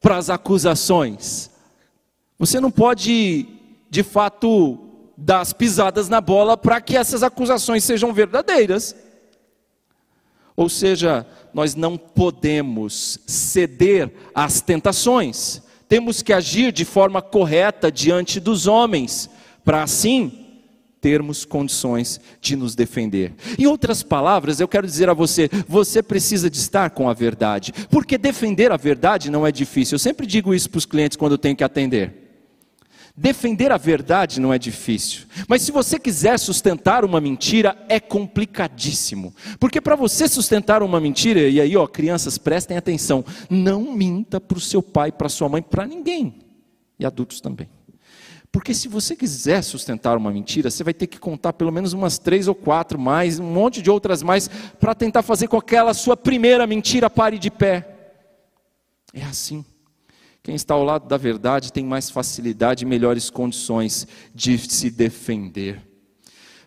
[0.00, 1.50] para as acusações.
[2.38, 3.46] Você não pode,
[3.88, 4.78] de fato,
[5.16, 8.94] dar as pisadas na bola para que essas acusações sejam verdadeiras.
[10.54, 15.62] Ou seja, nós não podemos ceder às tentações.
[15.88, 19.28] Temos que agir de forma correta diante dos homens,
[19.64, 20.39] para assim
[21.00, 23.34] termos condições de nos defender.
[23.58, 27.72] Em outras palavras, eu quero dizer a você: você precisa de estar com a verdade,
[27.90, 29.94] porque defender a verdade não é difícil.
[29.94, 32.28] Eu sempre digo isso para os clientes quando eu tenho que atender.
[33.16, 39.34] Defender a verdade não é difícil, mas se você quiser sustentar uma mentira, é complicadíssimo.
[39.58, 44.56] Porque para você sustentar uma mentira, e aí, ó, crianças, prestem atenção: não minta para
[44.56, 46.34] o seu pai, para sua mãe, para ninguém,
[46.98, 47.68] e adultos também.
[48.52, 52.18] Porque se você quiser sustentar uma mentira, você vai ter que contar pelo menos umas
[52.18, 54.48] três ou quatro mais, um monte de outras mais,
[54.80, 57.96] para tentar fazer com que aquela sua primeira mentira pare de pé.
[59.14, 59.64] É assim.
[60.42, 65.80] Quem está ao lado da verdade tem mais facilidade e melhores condições de se defender.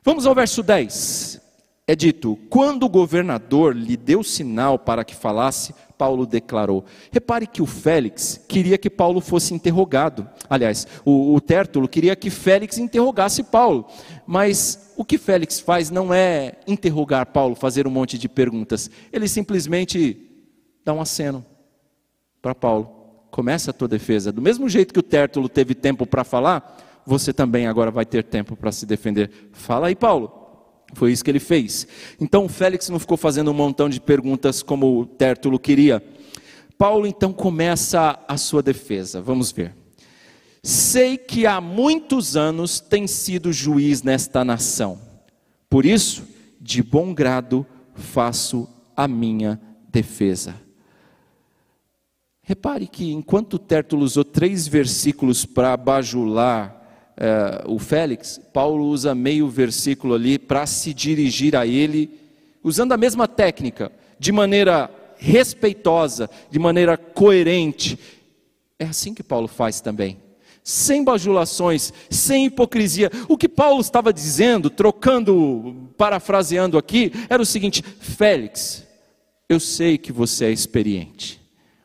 [0.04, 1.43] Vamos ao verso 10.
[1.86, 6.86] É dito: quando o governador lhe deu sinal para que falasse, Paulo declarou.
[7.12, 10.28] Repare que o Félix queria que Paulo fosse interrogado.
[10.50, 13.86] Aliás, o, o Tértulo queria que Félix interrogasse Paulo.
[14.26, 18.90] Mas o que Félix faz não é interrogar Paulo, fazer um monte de perguntas.
[19.12, 20.30] Ele simplesmente
[20.86, 21.46] dá um aceno
[22.42, 22.90] para Paulo.
[23.30, 24.32] Começa a tua defesa.
[24.32, 28.24] Do mesmo jeito que o Tértulo teve tempo para falar, você também agora vai ter
[28.24, 29.50] tempo para se defender.
[29.52, 30.43] Fala aí, Paulo.
[30.94, 31.88] Foi isso que ele fez.
[32.20, 36.04] Então Félix não ficou fazendo um montão de perguntas como o Tértulo queria.
[36.78, 39.22] Paulo então começa a sua defesa.
[39.22, 39.76] Vamos ver.
[40.62, 45.00] Sei que há muitos anos tem sido juiz nesta nação.
[45.70, 46.24] Por isso,
[46.62, 50.56] de bom grado faço a minha defesa.
[52.42, 56.83] Repare que enquanto Tértulo usou três versículos para bajular
[57.16, 62.10] é, o Félix, Paulo usa meio versículo ali para se dirigir a ele,
[62.64, 67.98] usando a mesma técnica, de maneira respeitosa, de maneira coerente.
[68.80, 70.18] É assim que Paulo faz também.
[70.64, 73.12] Sem bajulações, sem hipocrisia.
[73.28, 78.88] O que Paulo estava dizendo, trocando, parafraseando aqui, era o seguinte: Félix,
[79.50, 81.43] eu sei que você é experiente.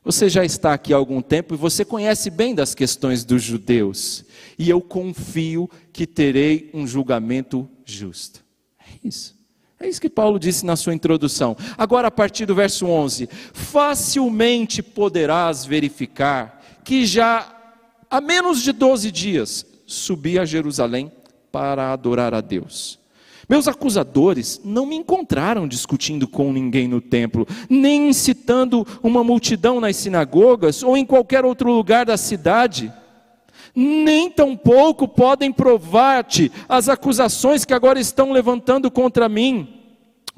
[0.09, 4.25] Você já está aqui há algum tempo e você conhece bem das questões dos judeus.
[4.59, 8.43] E eu confio que terei um julgamento justo.
[8.81, 9.37] É isso.
[9.79, 11.55] É isso que Paulo disse na sua introdução.
[11.77, 17.55] Agora, a partir do verso 11: Facilmente poderás verificar que já
[18.09, 21.13] há menos de 12 dias subi a Jerusalém
[21.53, 22.98] para adorar a Deus.
[23.49, 29.97] Meus acusadores não me encontraram discutindo com ninguém no templo, nem incitando uma multidão nas
[29.97, 32.93] sinagogas ou em qualquer outro lugar da cidade.
[33.75, 39.67] Nem tampouco podem provar-te as acusações que agora estão levantando contra mim.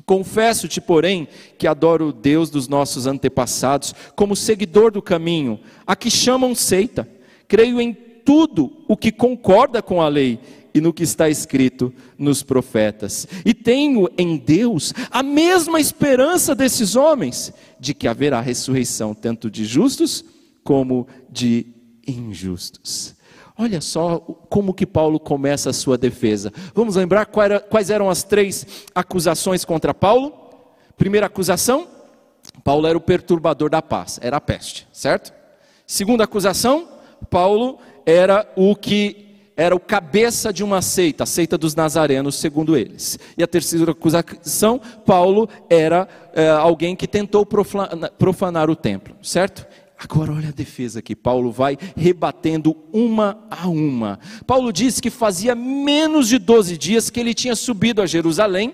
[0.07, 1.27] Confesso-te, porém,
[1.59, 7.09] que adoro o Deus dos nossos antepassados, como seguidor do caminho, a que chamam seita.
[7.49, 7.93] Creio em
[8.25, 10.39] tudo o que concorda com a lei
[10.75, 13.27] e no que está escrito nos profetas.
[13.45, 19.65] E tenho em Deus a mesma esperança desses homens, de que haverá ressurreição tanto de
[19.65, 20.25] justos
[20.63, 21.67] como de
[22.07, 23.15] injustos.
[23.57, 26.53] Olha só como que Paulo começa a sua defesa.
[26.75, 30.33] Vamos lembrar quais eram as três acusações contra Paulo?
[30.97, 31.87] Primeira acusação,
[32.65, 35.33] Paulo era o perturbador da paz, era a peste, certo?
[35.87, 36.89] Segunda acusação,
[37.29, 42.77] Paulo era o que era o cabeça de uma seita, a seita dos nazarenos, segundo
[42.77, 43.19] eles.
[43.37, 49.67] E a terceira acusação, Paulo era é, alguém que tentou profanar, profanar o templo, certo?
[50.03, 54.19] Agora olha a defesa que Paulo vai rebatendo uma a uma.
[54.47, 58.73] Paulo diz que fazia menos de 12 dias que ele tinha subido a Jerusalém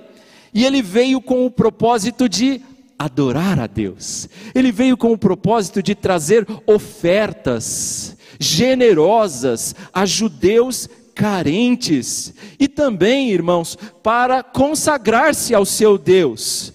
[0.54, 2.62] e ele veio com o propósito de
[2.96, 4.28] adorar a Deus.
[4.54, 13.76] Ele veio com o propósito de trazer ofertas generosas a judeus carentes e também, irmãos,
[14.02, 16.74] para consagrar-se ao seu Deus.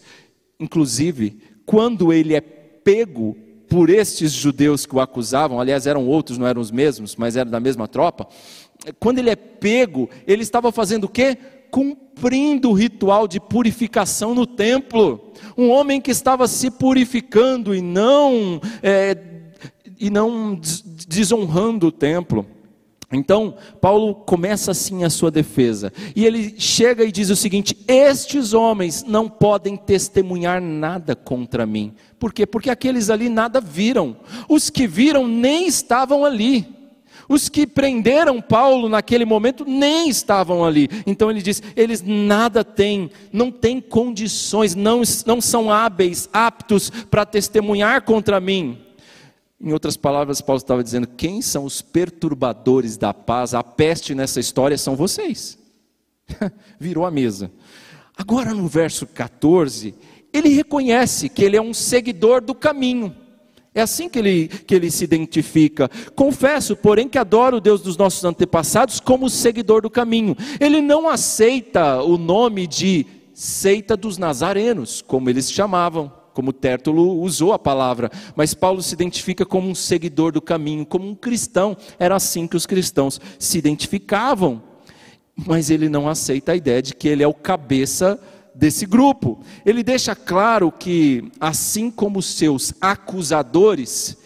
[0.60, 3.38] Inclusive, quando ele é pego
[3.70, 7.50] por estes judeus que o acusavam, aliás, eram outros, não eram os mesmos, mas eram
[7.50, 8.28] da mesma tropa.
[9.00, 11.38] Quando ele é pego, ele estava fazendo o quê?
[11.70, 15.32] Cumprindo o ritual de purificação no templo.
[15.58, 19.16] Um homem que estava se purificando e não, é,
[20.02, 20.60] e não
[21.08, 22.44] desonrando o templo.
[23.14, 28.54] Então, Paulo começa assim a sua defesa, e ele chega e diz o seguinte: Estes
[28.54, 31.94] homens não podem testemunhar nada contra mim.
[32.18, 32.46] Por quê?
[32.46, 34.18] Porque aqueles ali nada viram,
[34.50, 36.82] os que viram nem estavam ali.
[37.30, 40.90] Os que prenderam Paulo naquele momento nem estavam ali.
[41.06, 47.26] Então ele diz: eles nada têm, não têm condições, não, não são hábeis, aptos para
[47.26, 48.80] testemunhar contra mim.
[49.64, 53.54] Em outras palavras, Paulo estava dizendo: quem são os perturbadores da paz?
[53.54, 55.58] A peste nessa história são vocês.
[56.80, 57.52] Virou a mesa.
[58.18, 59.94] Agora, no verso 14,
[60.34, 63.16] ele reconhece que ele é um seguidor do caminho.
[63.74, 65.90] É assim que ele, que ele se identifica.
[66.16, 70.36] Confesso, porém, que adoro o Deus dos nossos antepassados como seguidor do caminho.
[70.60, 77.54] Ele não aceita o nome de seita dos nazarenos, como eles chamavam como Tértulo usou
[77.54, 81.76] a palavra, mas Paulo se identifica como um seguidor do caminho, como um cristão.
[82.00, 84.62] Era assim que os cristãos se identificavam.
[85.36, 88.20] Mas ele não aceita a ideia de que ele é o cabeça
[88.54, 89.40] desse grupo.
[89.66, 94.18] Ele deixa claro que, assim como seus acusadores,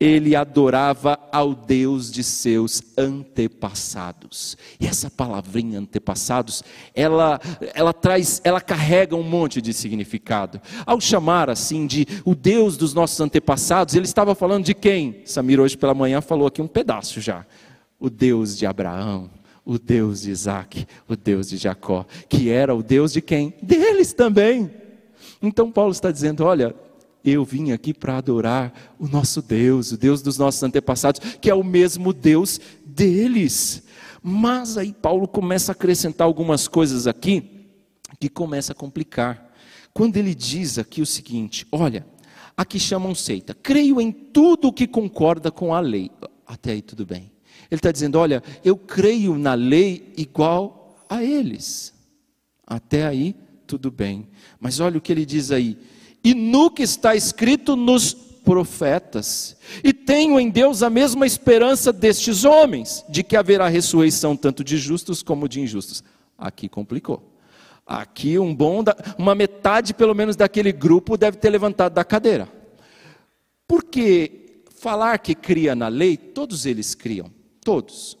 [0.00, 4.56] ele adorava ao Deus de seus antepassados.
[4.78, 6.62] E essa palavrinha antepassados,
[6.94, 7.40] ela,
[7.74, 10.60] ela traz, ela carrega um monte de significado.
[10.86, 15.22] Ao chamar assim de o Deus dos nossos antepassados, ele estava falando de quem?
[15.24, 17.44] Samir hoje pela manhã falou aqui um pedaço já.
[17.98, 19.28] O Deus de Abraão,
[19.64, 23.52] o Deus de Isaac, o Deus de Jacó, que era o Deus de quem?
[23.60, 24.70] Deles também.
[25.42, 26.72] Então Paulo está dizendo: olha,
[27.30, 31.54] eu vim aqui para adorar o nosso Deus, o Deus dos nossos antepassados, que é
[31.54, 33.82] o mesmo Deus deles.
[34.22, 37.66] Mas aí Paulo começa a acrescentar algumas coisas aqui
[38.18, 39.52] que começa a complicar.
[39.92, 42.06] Quando ele diz aqui o seguinte: olha,
[42.56, 46.10] aqui chamam seita, creio em tudo que concorda com a lei.
[46.46, 47.32] Até aí tudo bem.
[47.70, 51.92] Ele está dizendo: olha, eu creio na lei igual a eles.
[52.66, 53.34] Até aí
[53.66, 54.28] tudo bem.
[54.60, 55.78] Mas olha o que ele diz aí
[56.28, 59.56] e no que está escrito nos profetas.
[59.82, 64.76] E tenho em Deus a mesma esperança destes homens, de que haverá ressurreição tanto de
[64.76, 66.04] justos como de injustos.
[66.36, 67.34] Aqui complicou.
[67.86, 68.84] Aqui um bom,
[69.16, 72.46] uma metade pelo menos daquele grupo deve ter levantado da cadeira.
[73.66, 77.30] Porque falar que cria na lei, todos eles criam,
[77.64, 78.18] todos.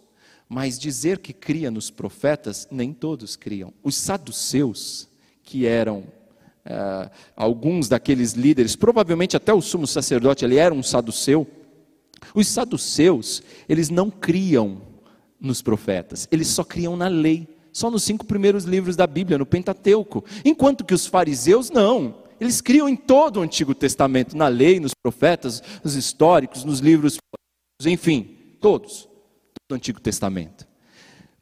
[0.48, 3.70] Mas dizer que cria nos profetas, nem todos criam.
[3.82, 5.10] Os saduceus,
[5.42, 6.04] que eram
[6.68, 11.46] Uh, alguns daqueles líderes, provavelmente até o sumo sacerdote, ele era um saduceu.
[12.34, 14.82] Os saduceus, eles não criam
[15.40, 19.46] nos profetas, eles só criam na lei, só nos cinco primeiros livros da Bíblia, no
[19.46, 20.22] Pentateuco.
[20.44, 24.92] Enquanto que os fariseus não, eles criam em todo o Antigo Testamento, na lei, nos
[24.94, 27.16] profetas, nos históricos, nos livros,
[27.86, 29.08] enfim, todos,
[29.54, 30.67] todo o Antigo Testamento.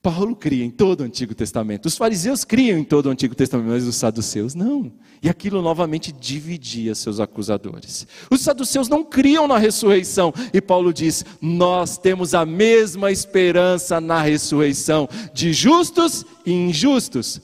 [0.06, 1.86] Paulo cria em todo o Antigo Testamento.
[1.86, 4.92] Os fariseus criam em todo o Antigo Testamento, mas os saduceus não.
[5.20, 8.06] E aquilo novamente dividia seus acusadores.
[8.30, 10.32] Os saduceus não criam na ressurreição.
[10.52, 17.40] E Paulo diz: Nós temos a mesma esperança na ressurreição de justos e injustos.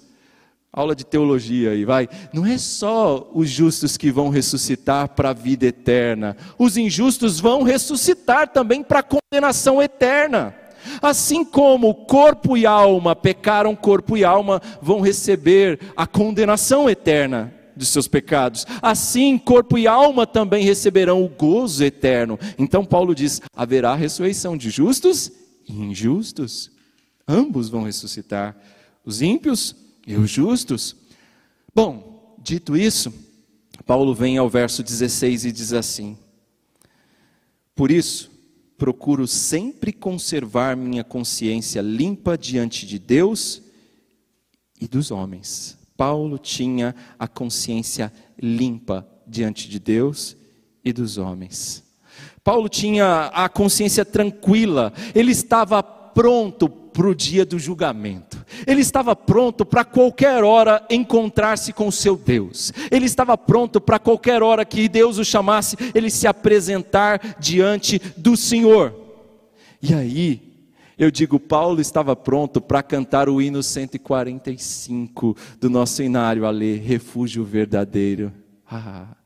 [0.73, 2.09] Aula de teologia aí, vai.
[2.33, 6.37] Não é só os justos que vão ressuscitar para a vida eterna.
[6.57, 10.62] Os injustos vão ressuscitar também para a condenação eterna.
[11.01, 17.87] Assim como corpo e alma pecaram, corpo e alma vão receber a condenação eterna de
[17.87, 18.67] seus pecados.
[18.81, 22.39] Assim, corpo e alma também receberão o gozo eterno.
[22.59, 25.31] Então, Paulo diz: haverá ressurreição de justos
[25.69, 26.71] e injustos.
[27.27, 28.57] Ambos vão ressuscitar,
[29.05, 29.77] os ímpios
[30.07, 30.97] e os justos.
[31.75, 33.13] Bom, dito isso,
[33.87, 36.19] Paulo vem ao verso 16 e diz assim:
[37.75, 38.32] Por isso,
[38.83, 43.63] procuro sempre conservar minha consciência limpa diante de Deus
[44.81, 45.79] e dos homens.
[45.97, 50.37] Paulo tinha a consciência limpa diante de Deus
[50.85, 51.85] e dos homens.
[52.43, 58.32] Paulo tinha a consciência tranquila, ele estava pronto para o dia do julgamento.
[58.67, 62.73] Ele estava pronto para qualquer hora encontrar-se com o seu Deus.
[62.91, 68.37] Ele estava pronto para qualquer hora que Deus o chamasse, ele se apresentar diante do
[68.37, 68.95] Senhor.
[69.83, 70.53] E aí,
[70.97, 76.81] eu digo, Paulo estava pronto para cantar o hino 145 do nosso inário a ler
[76.81, 78.33] Refúgio Verdadeiro.
[78.71, 79.17] Ah,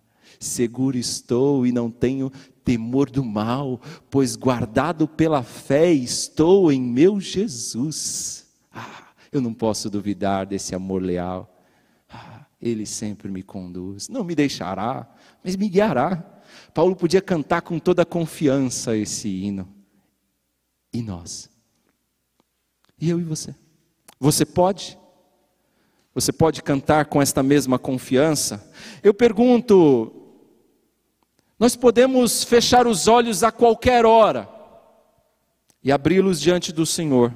[0.40, 2.32] seguro estou e não tenho
[2.64, 8.46] temor do mal, pois guardado pela fé estou em meu Jesus.
[8.72, 11.52] Ah, eu não posso duvidar desse amor leal.
[12.08, 15.08] Ah, ele sempre me conduz, não me deixará,
[15.42, 16.24] mas me guiará.
[16.72, 19.68] Paulo podia cantar com toda confiança esse hino.
[20.92, 21.50] E nós?
[22.98, 23.54] E eu e você?
[24.18, 24.98] Você pode?
[26.14, 28.72] Você pode cantar com esta mesma confiança?
[29.02, 30.10] Eu pergunto,
[31.58, 34.48] nós podemos fechar os olhos a qualquer hora
[35.82, 37.34] e abri-los diante do Senhor.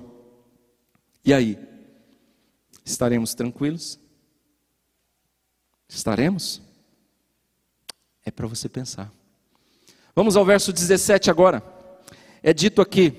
[1.24, 1.58] E aí?
[2.90, 3.98] Estaremos tranquilos?
[5.88, 6.60] Estaremos?
[8.24, 9.10] É para você pensar.
[10.14, 11.62] Vamos ao verso 17 agora.
[12.42, 13.12] É dito aqui: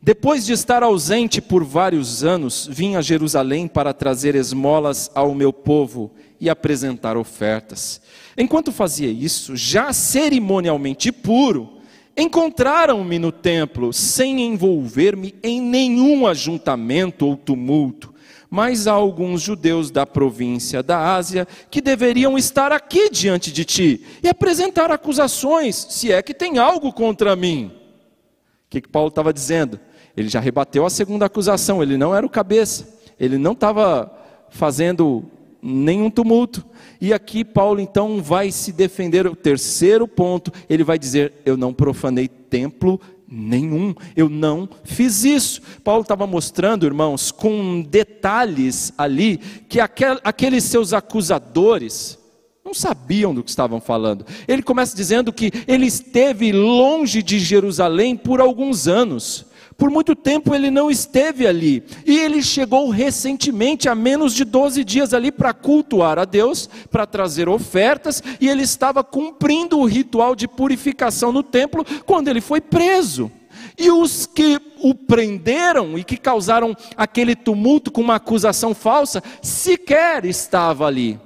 [0.00, 5.52] Depois de estar ausente por vários anos, vim a Jerusalém para trazer esmolas ao meu
[5.52, 8.00] povo e apresentar ofertas.
[8.36, 11.78] Enquanto fazia isso, já cerimonialmente puro,
[12.16, 18.14] encontraram-me no templo, sem envolver-me em nenhum ajuntamento ou tumulto.
[18.50, 24.06] Mas há alguns judeus da província da Ásia que deveriam estar aqui diante de ti
[24.22, 27.66] e apresentar acusações, se é que tem algo contra mim.
[27.66, 29.78] O que, que Paulo estava dizendo?
[30.16, 32.88] Ele já rebateu a segunda acusação, ele não era o cabeça,
[33.20, 34.10] ele não estava
[34.50, 35.24] fazendo
[35.62, 36.64] nenhum tumulto.
[37.00, 41.72] E aqui Paulo então vai se defender, o terceiro ponto, ele vai dizer: Eu não
[41.72, 45.60] profanei templo nenhum, eu não fiz isso.
[45.84, 52.18] Paulo estava mostrando, irmãos, com detalhes ali, que aqueles seus acusadores
[52.64, 54.26] não sabiam do que estavam falando.
[54.46, 59.46] Ele começa dizendo que ele esteve longe de Jerusalém por alguns anos.
[59.78, 61.84] Por muito tempo ele não esteve ali.
[62.04, 67.06] E ele chegou recentemente, há menos de 12 dias ali, para cultuar a Deus, para
[67.06, 72.60] trazer ofertas, e ele estava cumprindo o ritual de purificação no templo quando ele foi
[72.60, 73.30] preso.
[73.78, 80.24] E os que o prenderam e que causaram aquele tumulto com uma acusação falsa, sequer
[80.24, 81.20] estava ali.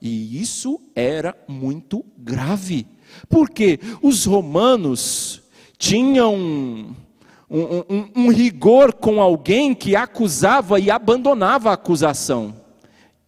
[0.00, 2.86] E isso era muito grave.
[3.28, 5.42] Porque os romanos
[5.76, 6.94] tinham
[7.50, 12.54] um, um, um rigor com alguém que acusava e abandonava a acusação.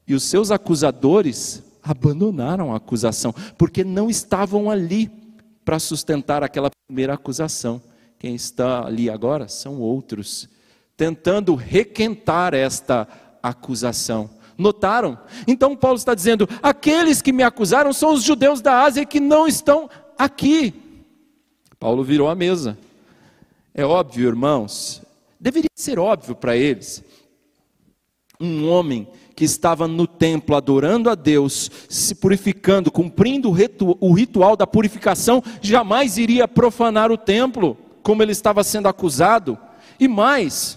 [0.06, 5.10] E os seus acusadores abandonaram a acusação, porque não estavam ali
[5.64, 7.80] para sustentar aquela primeira acusação.
[8.18, 10.48] Quem está ali agora são outros,
[10.96, 13.06] tentando requentar esta
[13.42, 14.30] acusação.
[14.56, 15.16] Notaram?
[15.46, 19.46] Então Paulo está dizendo: aqueles que me acusaram são os judeus da Ásia que não
[19.46, 19.88] estão
[20.18, 20.74] aqui.
[21.78, 22.76] Paulo virou a mesa.
[23.78, 25.00] É óbvio, irmãos,
[25.38, 27.00] deveria ser óbvio para eles.
[28.40, 29.06] Um homem
[29.36, 36.18] que estava no templo adorando a Deus, se purificando, cumprindo o ritual da purificação, jamais
[36.18, 39.56] iria profanar o templo, como ele estava sendo acusado.
[40.00, 40.76] E mais,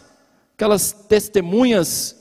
[0.53, 2.15] aquelas testemunhas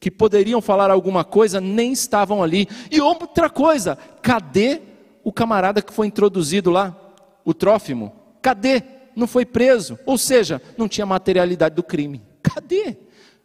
[0.00, 2.66] que poderiam falar alguma coisa nem estavam ali.
[2.90, 4.80] E outra coisa, cadê
[5.22, 6.96] o camarada que foi introduzido lá?
[7.44, 8.14] O Trófimo?
[8.40, 9.01] Cadê?
[9.14, 12.22] Não foi preso, ou seja, não tinha materialidade do crime.
[12.42, 12.96] Cadê?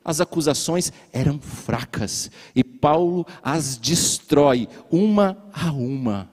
[0.04, 6.30] As acusações eram fracas e Paulo as destrói uma a uma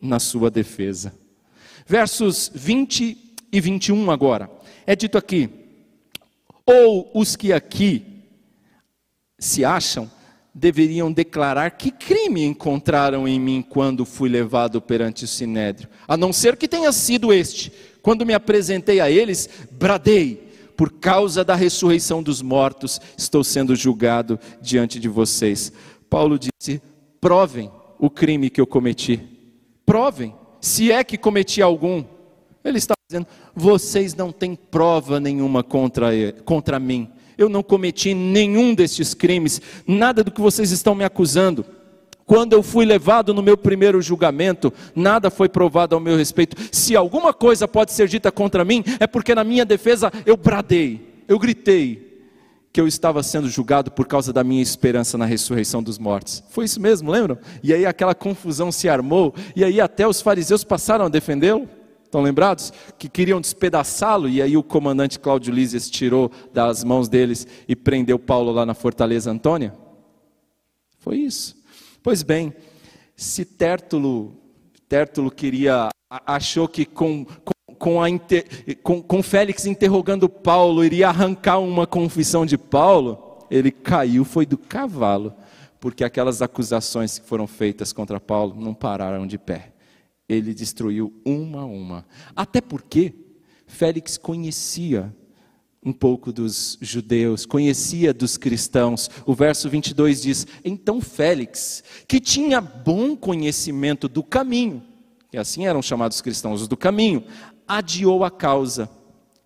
[0.00, 1.12] na sua defesa.
[1.84, 4.50] Versos 20 e 21 agora.
[4.86, 5.50] É dito aqui:
[6.64, 8.04] ou os que aqui
[9.38, 10.10] se acham
[10.54, 16.32] deveriam declarar que crime encontraram em mim quando fui levado perante o sinédrio, a não
[16.32, 17.72] ser que tenha sido este
[18.02, 24.38] quando me apresentei a eles, bradei: por causa da ressurreição dos mortos, estou sendo julgado
[24.60, 25.72] diante de vocês.
[26.08, 26.80] Paulo disse:
[27.20, 29.20] provem o crime que eu cometi,
[29.84, 32.04] provem, se é que cometi algum.
[32.64, 36.10] Ele está dizendo: vocês não têm prova nenhuma contra,
[36.44, 37.10] contra mim.
[37.36, 41.64] Eu não cometi nenhum destes crimes, nada do que vocês estão me acusando.
[42.28, 46.58] Quando eu fui levado no meu primeiro julgamento, nada foi provado ao meu respeito.
[46.70, 51.24] Se alguma coisa pode ser dita contra mim, é porque na minha defesa eu bradei,
[51.26, 52.06] eu gritei
[52.70, 56.44] que eu estava sendo julgado por causa da minha esperança na ressurreição dos mortos.
[56.50, 57.38] Foi isso mesmo, lembram?
[57.62, 61.66] E aí aquela confusão se armou, e aí até os fariseus passaram a defendê-lo.
[62.04, 62.74] Estão lembrados?
[62.98, 68.18] Que queriam despedaçá-lo, e aí o comandante Cláudio Lísias tirou das mãos deles e prendeu
[68.18, 69.72] Paulo lá na Fortaleza Antônia?
[70.98, 71.57] Foi isso.
[72.08, 72.54] Pois bem,
[73.14, 74.34] se Tértulo,
[74.88, 78.06] Tértulo queria, achou que com, com, com, a,
[78.82, 84.56] com, com Félix interrogando Paulo iria arrancar uma confissão de Paulo, ele caiu, foi do
[84.56, 85.34] cavalo,
[85.78, 89.74] porque aquelas acusações que foram feitas contra Paulo não pararam de pé.
[90.26, 92.06] Ele destruiu uma a uma.
[92.34, 93.12] Até porque
[93.66, 95.14] Félix conhecia
[95.84, 99.08] um pouco dos judeus, conhecia dos cristãos.
[99.24, 104.82] O verso 22 diz: Então Félix, que tinha bom conhecimento do caminho,
[105.32, 107.24] e assim eram chamados cristãos, os do caminho,
[107.66, 108.88] adiou a causa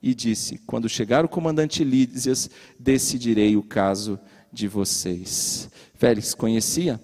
[0.02, 4.18] e disse: Quando chegar o comandante Lídias, decidirei o caso
[4.52, 5.70] de vocês.
[5.94, 7.00] Félix conhecia?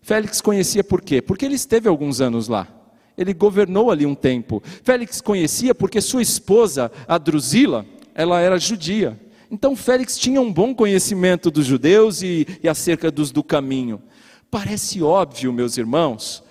[0.00, 1.22] Félix conhecia por quê?
[1.22, 2.68] Porque ele esteve alguns anos lá.
[3.16, 4.62] Ele governou ali um tempo.
[4.82, 9.18] Félix conhecia porque sua esposa, a Drusila, ela era judia.
[9.50, 14.02] Então Félix tinha um bom conhecimento dos judeus e, e acerca dos do caminho.
[14.50, 16.42] Parece óbvio, meus irmãos,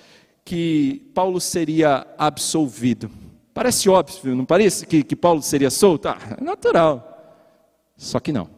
[0.45, 3.09] que Paulo seria absolvido.
[3.53, 6.09] Parece óbvio, não parece que, que Paulo seria solto?
[6.09, 7.07] Ah, é natural.
[7.97, 8.49] Só que não.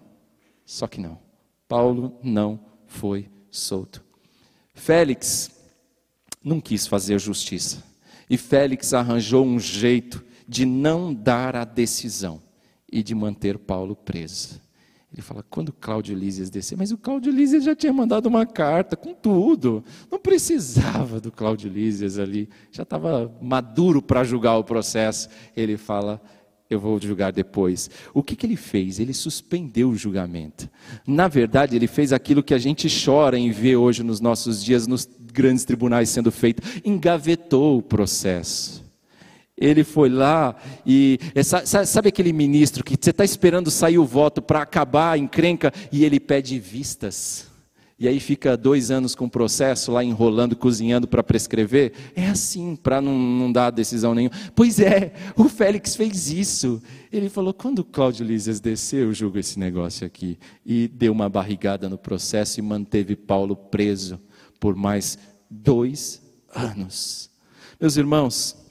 [0.66, 1.18] Só que não.
[1.68, 4.04] Paulo não foi solto.
[4.74, 5.52] Félix
[6.44, 7.82] não quis fazer justiça.
[8.30, 12.43] E Félix arranjou um jeito de não dar a decisão
[12.94, 14.62] e de manter Paulo preso.
[15.12, 18.96] Ele fala, quando Cláudio Lísias descer, mas o Cláudio Lísias já tinha mandado uma carta
[18.96, 25.30] com tudo, não precisava do Cláudio Lísias ali, já estava maduro para julgar o processo.
[25.56, 26.22] Ele fala,
[26.70, 27.90] eu vou julgar depois.
[28.14, 29.00] O que, que ele fez?
[29.00, 30.70] Ele suspendeu o julgamento.
[31.06, 34.88] Na verdade, ele fez aquilo que a gente chora em ver hoje nos nossos dias,
[34.88, 38.83] nos grandes tribunais sendo feito, engavetou o processo.
[39.64, 40.56] Ele foi lá
[40.86, 41.18] e.
[41.86, 46.04] Sabe aquele ministro que você está esperando sair o voto para acabar a encrenca e
[46.04, 47.48] ele pede vistas?
[47.98, 51.94] E aí fica dois anos com o processo lá enrolando, cozinhando para prescrever?
[52.14, 54.36] É assim, para não, não dar decisão nenhuma.
[54.54, 56.82] Pois é, o Félix fez isso.
[57.10, 60.38] Ele falou: quando o Cláudio Lízias desceu, eu julgo esse negócio aqui.
[60.66, 64.20] E deu uma barrigada no processo e manteve Paulo preso
[64.60, 65.18] por mais
[65.50, 66.22] dois
[66.54, 67.30] anos.
[67.80, 68.63] Meus irmãos,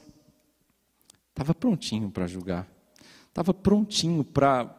[1.32, 2.68] Estava prontinho para julgar.
[3.28, 4.70] Estava prontinho para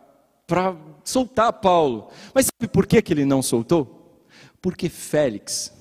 [1.03, 2.09] soltar Paulo.
[2.33, 4.25] Mas sabe por que, que ele não soltou?
[4.61, 5.73] Porque Félix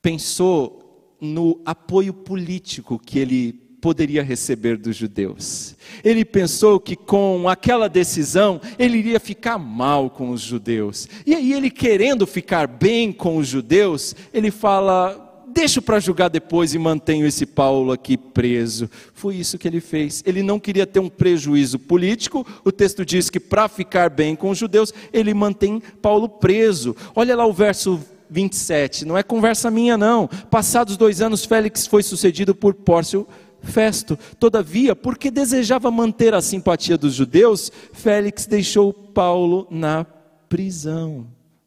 [0.00, 5.74] pensou no apoio político que ele poderia receber dos judeus.
[6.04, 11.08] Ele pensou que com aquela decisão ele iria ficar mal com os judeus.
[11.26, 16.74] E aí ele querendo ficar bem com os judeus, ele fala: deixo para julgar depois
[16.74, 18.88] e mantenho esse Paulo aqui preso.
[19.12, 20.22] Foi isso que ele fez.
[20.24, 22.46] Ele não queria ter um prejuízo político.
[22.64, 26.96] O texto diz que para ficar bem com os judeus, ele mantém Paulo preso.
[27.14, 30.28] Olha lá o verso 27, não é conversa minha não.
[30.50, 33.26] Passados dois anos, Félix foi sucedido por Pórcio
[33.62, 34.18] Festo.
[34.38, 40.06] Todavia, porque desejava manter a simpatia dos judeus, Félix deixou Paulo na
[40.48, 41.26] prisão.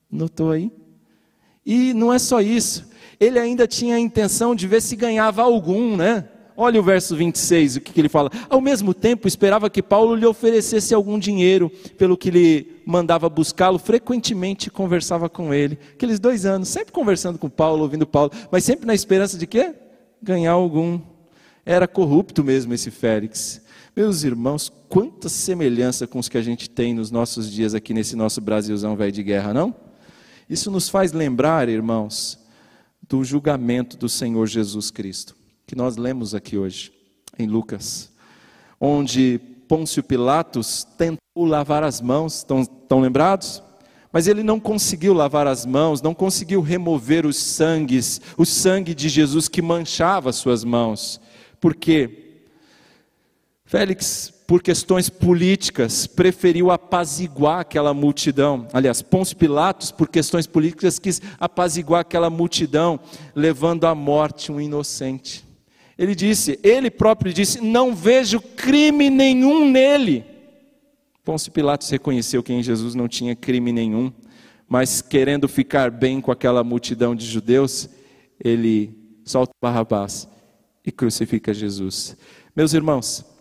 [0.09, 0.71] Notou aí?
[1.65, 2.92] E não é só isso
[3.23, 6.25] ele ainda tinha a intenção de ver se ganhava algum, né?
[6.55, 8.29] Olha o verso 26, o que, que ele fala.
[8.47, 13.79] Ao mesmo tempo, esperava que Paulo lhe oferecesse algum dinheiro, pelo que ele mandava buscá-lo,
[13.79, 15.79] frequentemente conversava com ele.
[15.93, 19.73] Aqueles dois anos, sempre conversando com Paulo, ouvindo Paulo, mas sempre na esperança de quê?
[20.21, 20.99] Ganhar algum.
[21.65, 23.61] Era corrupto mesmo esse Félix.
[23.95, 28.15] Meus irmãos, quanta semelhança com os que a gente tem nos nossos dias aqui nesse
[28.15, 29.73] nosso Brasilzão velho de guerra, não?
[30.49, 32.37] Isso nos faz lembrar, irmãos,
[33.13, 35.35] do julgamento do Senhor Jesus Cristo,
[35.67, 36.91] que nós lemos aqui hoje,
[37.37, 38.11] em Lucas,
[38.81, 43.61] onde Pôncio Pilatos tentou lavar as mãos, estão, estão lembrados?
[44.11, 49.07] Mas ele não conseguiu lavar as mãos, não conseguiu remover os sangues, o sangue de
[49.07, 51.21] Jesus que manchava suas mãos.
[51.61, 52.22] Por quê?
[53.73, 58.67] Félix, por questões políticas, preferiu apaziguar aquela multidão.
[58.71, 62.99] Aliás, Pôncio Pilatos, por questões políticas, quis apaziguar aquela multidão,
[63.35, 65.43] levando à morte um inocente.
[65.97, 70.23] Ele disse, ele próprio disse: Não vejo crime nenhum nele.
[71.25, 74.13] Pôncio Pilatos reconheceu que em Jesus não tinha crime nenhum,
[74.69, 77.89] mas querendo ficar bem com aquela multidão de judeus,
[78.39, 78.95] ele
[79.25, 80.29] solta Barrabás
[80.85, 82.15] e crucifica Jesus.
[82.55, 83.32] Meus irmãos,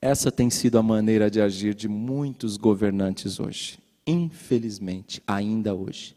[0.00, 6.16] essa tem sido a maneira de agir de muitos governantes hoje, infelizmente, ainda hoje.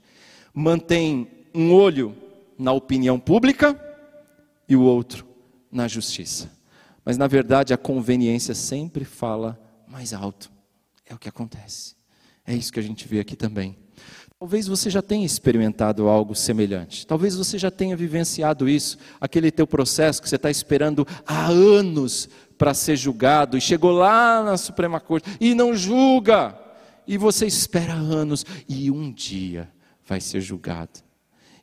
[0.53, 2.15] Mantém um olho
[2.57, 3.79] na opinião pública
[4.69, 5.25] e o outro
[5.71, 6.49] na justiça.
[7.03, 10.51] Mas na verdade a conveniência sempre fala mais alto.
[11.05, 11.95] É o que acontece.
[12.45, 13.77] É isso que a gente vê aqui também.
[14.43, 17.07] Talvez você já tenha experimentado algo semelhante.
[17.07, 22.27] Talvez você já tenha vivenciado isso, aquele teu processo que você está esperando há anos
[22.63, 26.57] para ser julgado e chegou lá na Suprema Corte e não julga.
[27.05, 29.69] E você espera anos e um dia
[30.07, 31.01] vai ser julgado.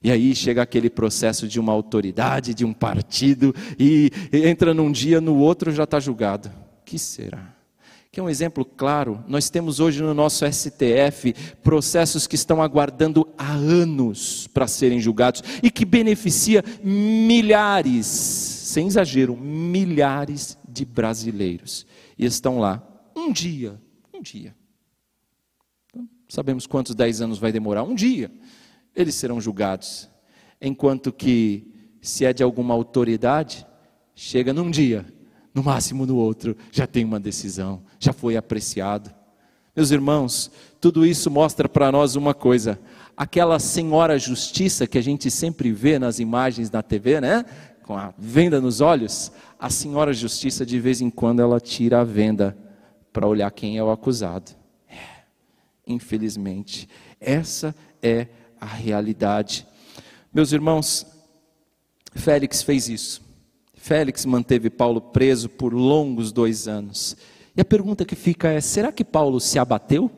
[0.02, 5.22] E aí chega aquele processo de uma autoridade, de um partido, e entra num dia,
[5.22, 6.50] no outro já está julgado.
[6.84, 7.54] que será?
[8.12, 11.32] Que é um exemplo claro, nós temos hoje no nosso STF
[11.62, 19.34] processos que estão aguardando há anos para serem julgados e que beneficia milhares, sem exagero,
[19.34, 21.86] milhares de brasileiros.
[22.18, 22.82] E estão lá
[23.14, 23.80] um dia,
[24.14, 24.54] um dia.
[25.88, 27.82] Então, sabemos quantos dez anos vai demorar?
[27.82, 28.30] Um dia
[28.94, 30.08] eles serão julgados.
[30.60, 31.66] Enquanto que,
[32.00, 33.66] se é de alguma autoridade,
[34.14, 35.06] chega num dia,
[35.54, 39.12] no máximo no outro, já tem uma decisão, já foi apreciado.
[39.74, 40.50] Meus irmãos,
[40.80, 42.78] tudo isso mostra para nós uma coisa:
[43.16, 47.44] aquela senhora justiça que a gente sempre vê nas imagens na TV, né?
[47.90, 52.04] Com a venda nos olhos, a senhora justiça de vez em quando ela tira a
[52.04, 52.56] venda
[53.12, 54.52] para olhar quem é o acusado.
[54.88, 55.24] É,
[55.84, 56.88] infelizmente,
[57.20, 58.28] essa é
[58.60, 59.66] a realidade.
[60.32, 61.04] Meus irmãos,
[62.14, 63.22] Félix fez isso.
[63.74, 67.16] Félix manteve Paulo preso por longos dois anos.
[67.56, 70.08] E a pergunta que fica é: será que Paulo se abateu?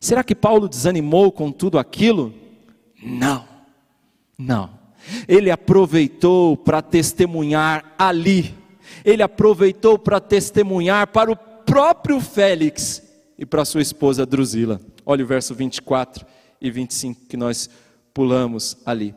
[0.00, 2.32] Será que Paulo desanimou com tudo aquilo?
[3.02, 3.46] Não,
[4.38, 4.77] não.
[5.26, 8.54] Ele aproveitou para testemunhar ali,
[9.04, 13.02] ele aproveitou para testemunhar para o próprio Félix
[13.38, 14.80] e para sua esposa Drusila.
[15.04, 16.26] Olha o verso 24
[16.60, 17.70] e 25 que nós
[18.12, 19.14] pulamos ali.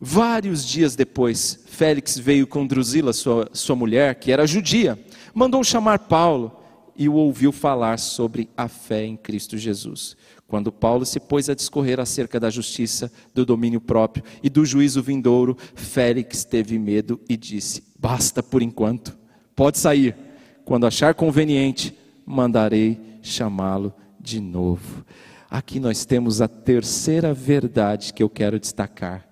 [0.00, 4.98] Vários dias depois, Félix veio com Drusila, sua, sua mulher, que era judia,
[5.32, 6.60] mandou chamar Paulo
[6.96, 10.16] e o ouviu falar sobre a fé em Cristo Jesus.
[10.52, 15.02] Quando Paulo se pôs a discorrer acerca da justiça, do domínio próprio e do juízo
[15.02, 19.16] vindouro, Félix teve medo e disse: Basta por enquanto,
[19.56, 20.14] pode sair.
[20.62, 21.96] Quando achar conveniente,
[22.26, 25.02] mandarei chamá-lo de novo.
[25.48, 29.26] Aqui nós temos a terceira verdade que eu quero destacar.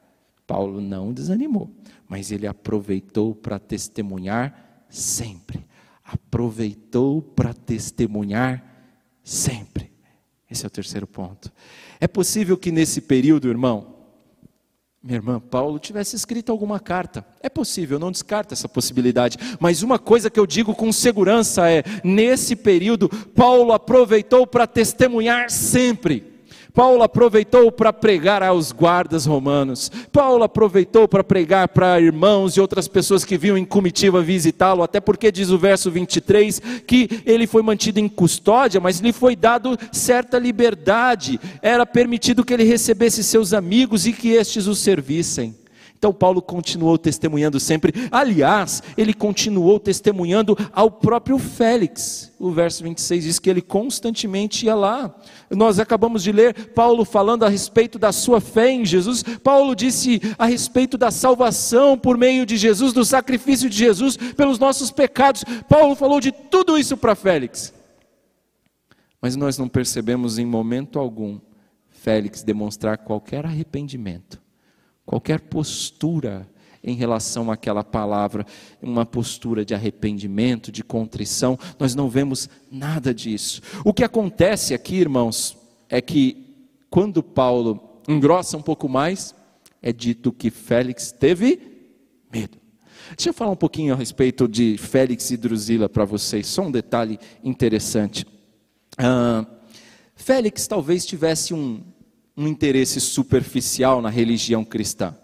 [0.47, 1.71] Paulo não desanimou,
[2.09, 5.67] mas ele aproveitou para testemunhar sempre.
[6.03, 8.65] Aproveitou para testemunhar
[9.23, 9.91] sempre.
[10.51, 11.53] Esse é o terceiro ponto.
[12.01, 14.01] É possível que nesse período, irmão,
[15.03, 17.25] minha irmã Paulo tivesse escrito alguma carta.
[17.41, 19.39] É possível, não descarta essa possibilidade.
[19.59, 25.51] Mas uma coisa que eu digo com segurança é: nesse período, Paulo aproveitou para testemunhar
[25.51, 26.30] sempre.
[26.73, 29.91] Paulo aproveitou para pregar aos guardas romanos.
[30.13, 35.01] Paulo aproveitou para pregar para irmãos e outras pessoas que vinham em comitiva visitá-lo, até
[35.01, 39.79] porque diz o verso 23 que ele foi mantido em custódia, mas lhe foi dado
[39.93, 41.41] certa liberdade.
[41.63, 45.60] Era permitido que ele recebesse seus amigos e que estes o servissem.
[46.01, 47.93] Então Paulo continuou testemunhando sempre.
[48.11, 52.33] Aliás, ele continuou testemunhando ao próprio Félix.
[52.41, 55.15] O verso 26 diz que ele constantemente ia lá.
[55.51, 59.23] Nós acabamos de ler Paulo falando a respeito da sua fé em Jesus.
[59.23, 64.59] Paulo disse a respeito da salvação por meio de Jesus, do sacrifício de Jesus pelos
[64.59, 65.45] nossos pecados.
[65.69, 67.75] Paulo falou de tudo isso para Félix.
[69.21, 71.39] Mas nós não percebemos em momento algum
[71.91, 74.41] Félix demonstrar qualquer arrependimento
[75.11, 76.49] qualquer postura
[76.85, 78.47] em relação àquela palavra,
[78.81, 83.61] uma postura de arrependimento, de contrição, nós não vemos nada disso.
[83.85, 85.59] O que acontece aqui, irmãos,
[85.89, 89.35] é que quando Paulo engrossa um pouco mais,
[89.83, 91.59] é dito que Félix teve
[92.33, 92.57] medo.
[93.17, 96.71] Deixa eu falar um pouquinho a respeito de Félix e Drusila para vocês, só um
[96.71, 98.25] detalhe interessante.
[98.97, 99.45] Ah,
[100.15, 101.83] Félix talvez tivesse um,
[102.37, 105.15] um interesse superficial na religião cristã.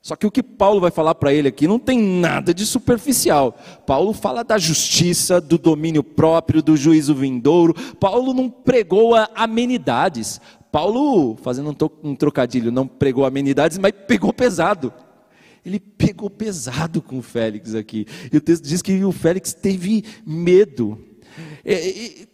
[0.00, 3.58] Só que o que Paulo vai falar para ele aqui não tem nada de superficial.
[3.86, 7.72] Paulo fala da justiça, do domínio próprio, do juízo vindouro.
[7.98, 10.42] Paulo não pregou amenidades.
[10.70, 14.92] Paulo, fazendo um trocadilho, não pregou amenidades, mas pegou pesado.
[15.64, 18.06] Ele pegou pesado com o Félix aqui.
[18.30, 20.98] E o texto diz que o Félix teve medo.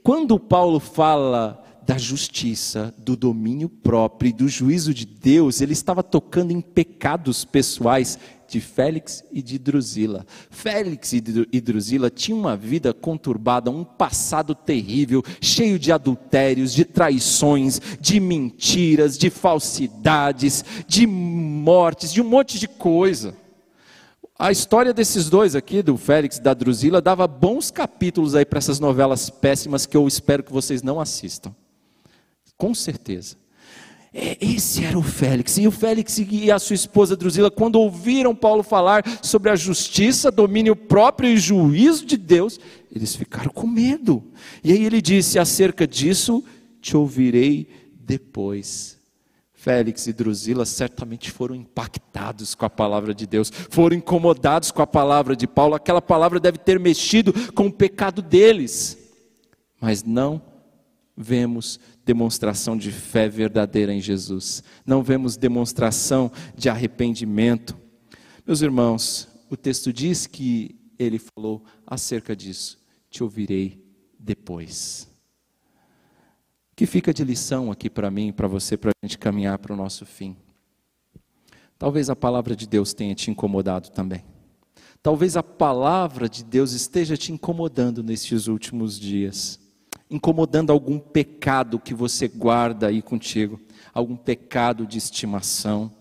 [0.03, 6.05] Quando Paulo fala da justiça, do domínio próprio e do juízo de Deus, ele estava
[6.05, 8.17] tocando em pecados pessoais
[8.47, 10.25] de Félix e de Drusila.
[10.51, 17.81] Félix e Drusila tinham uma vida conturbada, um passado terrível, cheio de adultérios, de traições,
[18.01, 23.35] de mentiras, de falsidades, de mortes, de um monte de coisa.
[24.39, 28.59] A história desses dois aqui, do Félix e da Drusila, dava bons capítulos aí para
[28.59, 31.53] essas novelas péssimas que eu espero que vocês não assistam.
[32.61, 33.37] Com certeza.
[34.13, 35.57] É, esse era o Félix.
[35.57, 40.31] E o Félix e a sua esposa Drusila, quando ouviram Paulo falar sobre a justiça,
[40.31, 42.61] domínio próprio e juízo de Deus,
[42.95, 44.23] eles ficaram com medo.
[44.63, 46.45] E aí ele disse: acerca disso
[46.83, 48.99] te ouvirei depois.
[49.55, 54.87] Félix e Drusila certamente foram impactados com a palavra de Deus, foram incomodados com a
[54.87, 55.75] palavra de Paulo.
[55.75, 58.99] Aquela palavra deve ter mexido com o pecado deles,
[59.81, 60.51] mas não
[61.21, 61.79] vemos
[62.11, 67.79] demonstração de fé verdadeira em Jesus, não vemos demonstração de arrependimento.
[68.45, 73.81] Meus irmãos, o texto diz que ele falou acerca disso: te ouvirei
[74.19, 75.09] depois.
[76.73, 79.73] O que fica de lição aqui para mim para você, para a gente caminhar para
[79.73, 80.37] o nosso fim?
[81.79, 84.25] Talvez a palavra de Deus tenha te incomodado também.
[85.01, 89.61] Talvez a palavra de Deus esteja te incomodando nesses últimos dias
[90.11, 93.61] incomodando algum pecado que você guarda aí contigo,
[93.95, 95.93] algum pecado de estimação.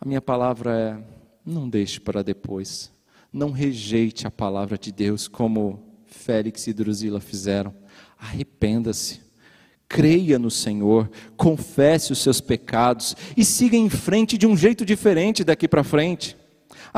[0.00, 0.98] A minha palavra é:
[1.46, 2.92] não deixe para depois.
[3.32, 7.74] Não rejeite a palavra de Deus como Félix e Drusila fizeram.
[8.18, 9.20] Arrependa-se.
[9.86, 15.42] Creia no Senhor, confesse os seus pecados e siga em frente de um jeito diferente
[15.42, 16.36] daqui para frente.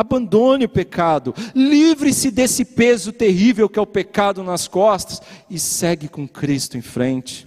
[0.00, 5.20] Abandone o pecado, livre-se desse peso terrível que é o pecado nas costas
[5.50, 7.46] e segue com Cristo em frente.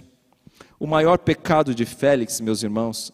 [0.78, 3.12] O maior pecado de Félix, meus irmãos,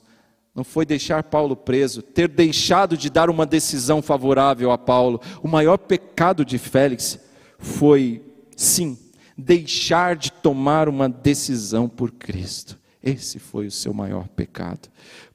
[0.55, 5.19] não foi deixar Paulo preso, ter deixado de dar uma decisão favorável a Paulo.
[5.43, 7.19] O maior pecado de Félix
[7.59, 8.23] foi,
[8.55, 8.99] sim,
[9.39, 12.79] deixar de tomar uma decisão por Cristo.
[13.03, 14.91] Esse foi o seu maior pecado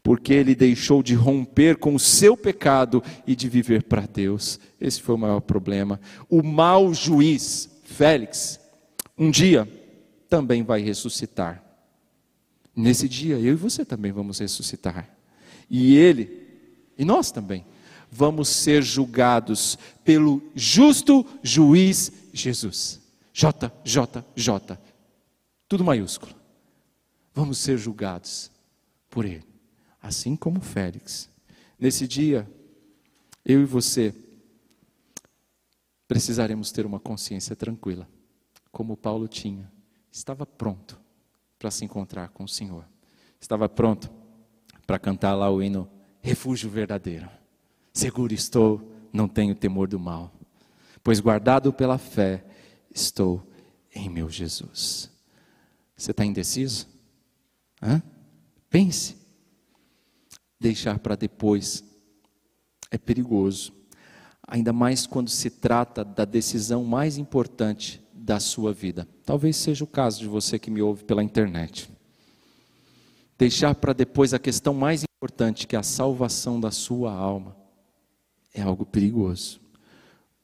[0.06, 4.60] porque ele deixou de romper com o seu pecado e de viver para Deus.
[4.80, 6.00] Esse foi o maior problema.
[6.30, 8.60] O mau juiz, Félix,
[9.18, 9.68] um dia
[10.30, 11.64] também vai ressuscitar.
[12.76, 15.10] Nesse dia, eu e você também vamos ressuscitar.
[15.68, 16.50] E ele,
[16.96, 17.66] e nós também,
[18.12, 23.02] vamos ser julgados pelo justo juiz Jesus.
[23.34, 24.80] J, J, J.
[25.68, 26.36] Tudo maiúsculo.
[27.34, 28.52] Vamos ser julgados
[29.10, 29.55] por ele
[30.06, 31.30] assim como Félix.
[31.80, 32.48] Nesse dia,
[33.44, 34.14] eu e você
[36.08, 38.08] precisaremos ter uma consciência tranquila,
[38.72, 39.72] como Paulo tinha.
[40.12, 41.00] Estava pronto
[41.58, 42.86] para se encontrar com o Senhor.
[43.42, 44.12] Estava pronto
[44.86, 45.90] para cantar lá o hino
[46.22, 47.28] Refúgio Verdadeiro.
[47.92, 50.32] Seguro estou, não tenho temor do mal,
[51.04, 52.46] pois guardado pela fé
[52.94, 53.46] estou
[53.94, 55.10] em meu Jesus.
[55.98, 56.88] Você está indeciso?
[57.82, 58.04] Hã?
[58.70, 59.25] Pense
[60.60, 61.84] deixar para depois
[62.92, 63.74] é perigoso,
[64.48, 69.08] ainda mais quando se trata da decisão mais importante da sua vida.
[69.26, 71.92] Talvez seja o caso de você que me ouve pela internet.
[73.38, 77.56] Deixar para depois a questão mais importante, que é a salvação da sua alma,
[78.54, 79.60] é algo perigoso.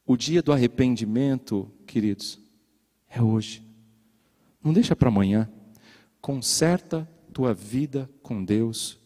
[0.06, 2.38] O dia do arrependimento, queridos,
[3.10, 3.64] é hoje.
[4.62, 5.50] Não deixa para amanhã.
[6.20, 9.01] Conserta tua vida com Deus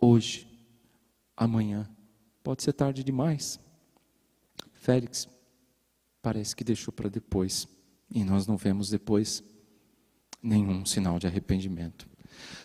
[0.00, 0.48] hoje
[1.36, 1.88] amanhã.
[2.42, 3.58] Pode ser tarde demais.
[4.72, 5.28] Félix
[6.22, 7.68] parece que deixou para depois.
[8.12, 9.42] E nós não vemos depois
[10.42, 12.08] nenhum sinal de arrependimento.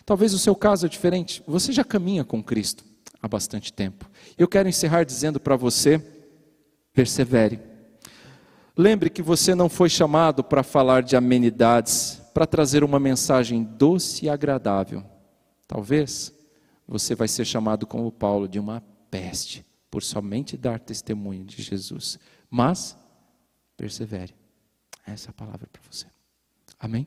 [0.04, 1.42] Talvez o seu caso é diferente.
[1.46, 2.84] Você já caminha com Cristo
[3.20, 4.08] há bastante tempo.
[4.36, 5.98] Eu quero encerrar dizendo para você:
[6.92, 7.60] persevere.
[8.76, 14.26] Lembre que você não foi chamado para falar de amenidades, para trazer uma mensagem doce
[14.26, 15.02] e agradável.
[15.66, 16.35] Talvez
[16.86, 22.18] você vai ser chamado como Paulo de uma peste, por somente dar testemunho de Jesus.
[22.50, 22.96] Mas
[23.76, 24.34] persevere.
[25.06, 26.06] Essa é a palavra para você.
[26.78, 27.06] Amém?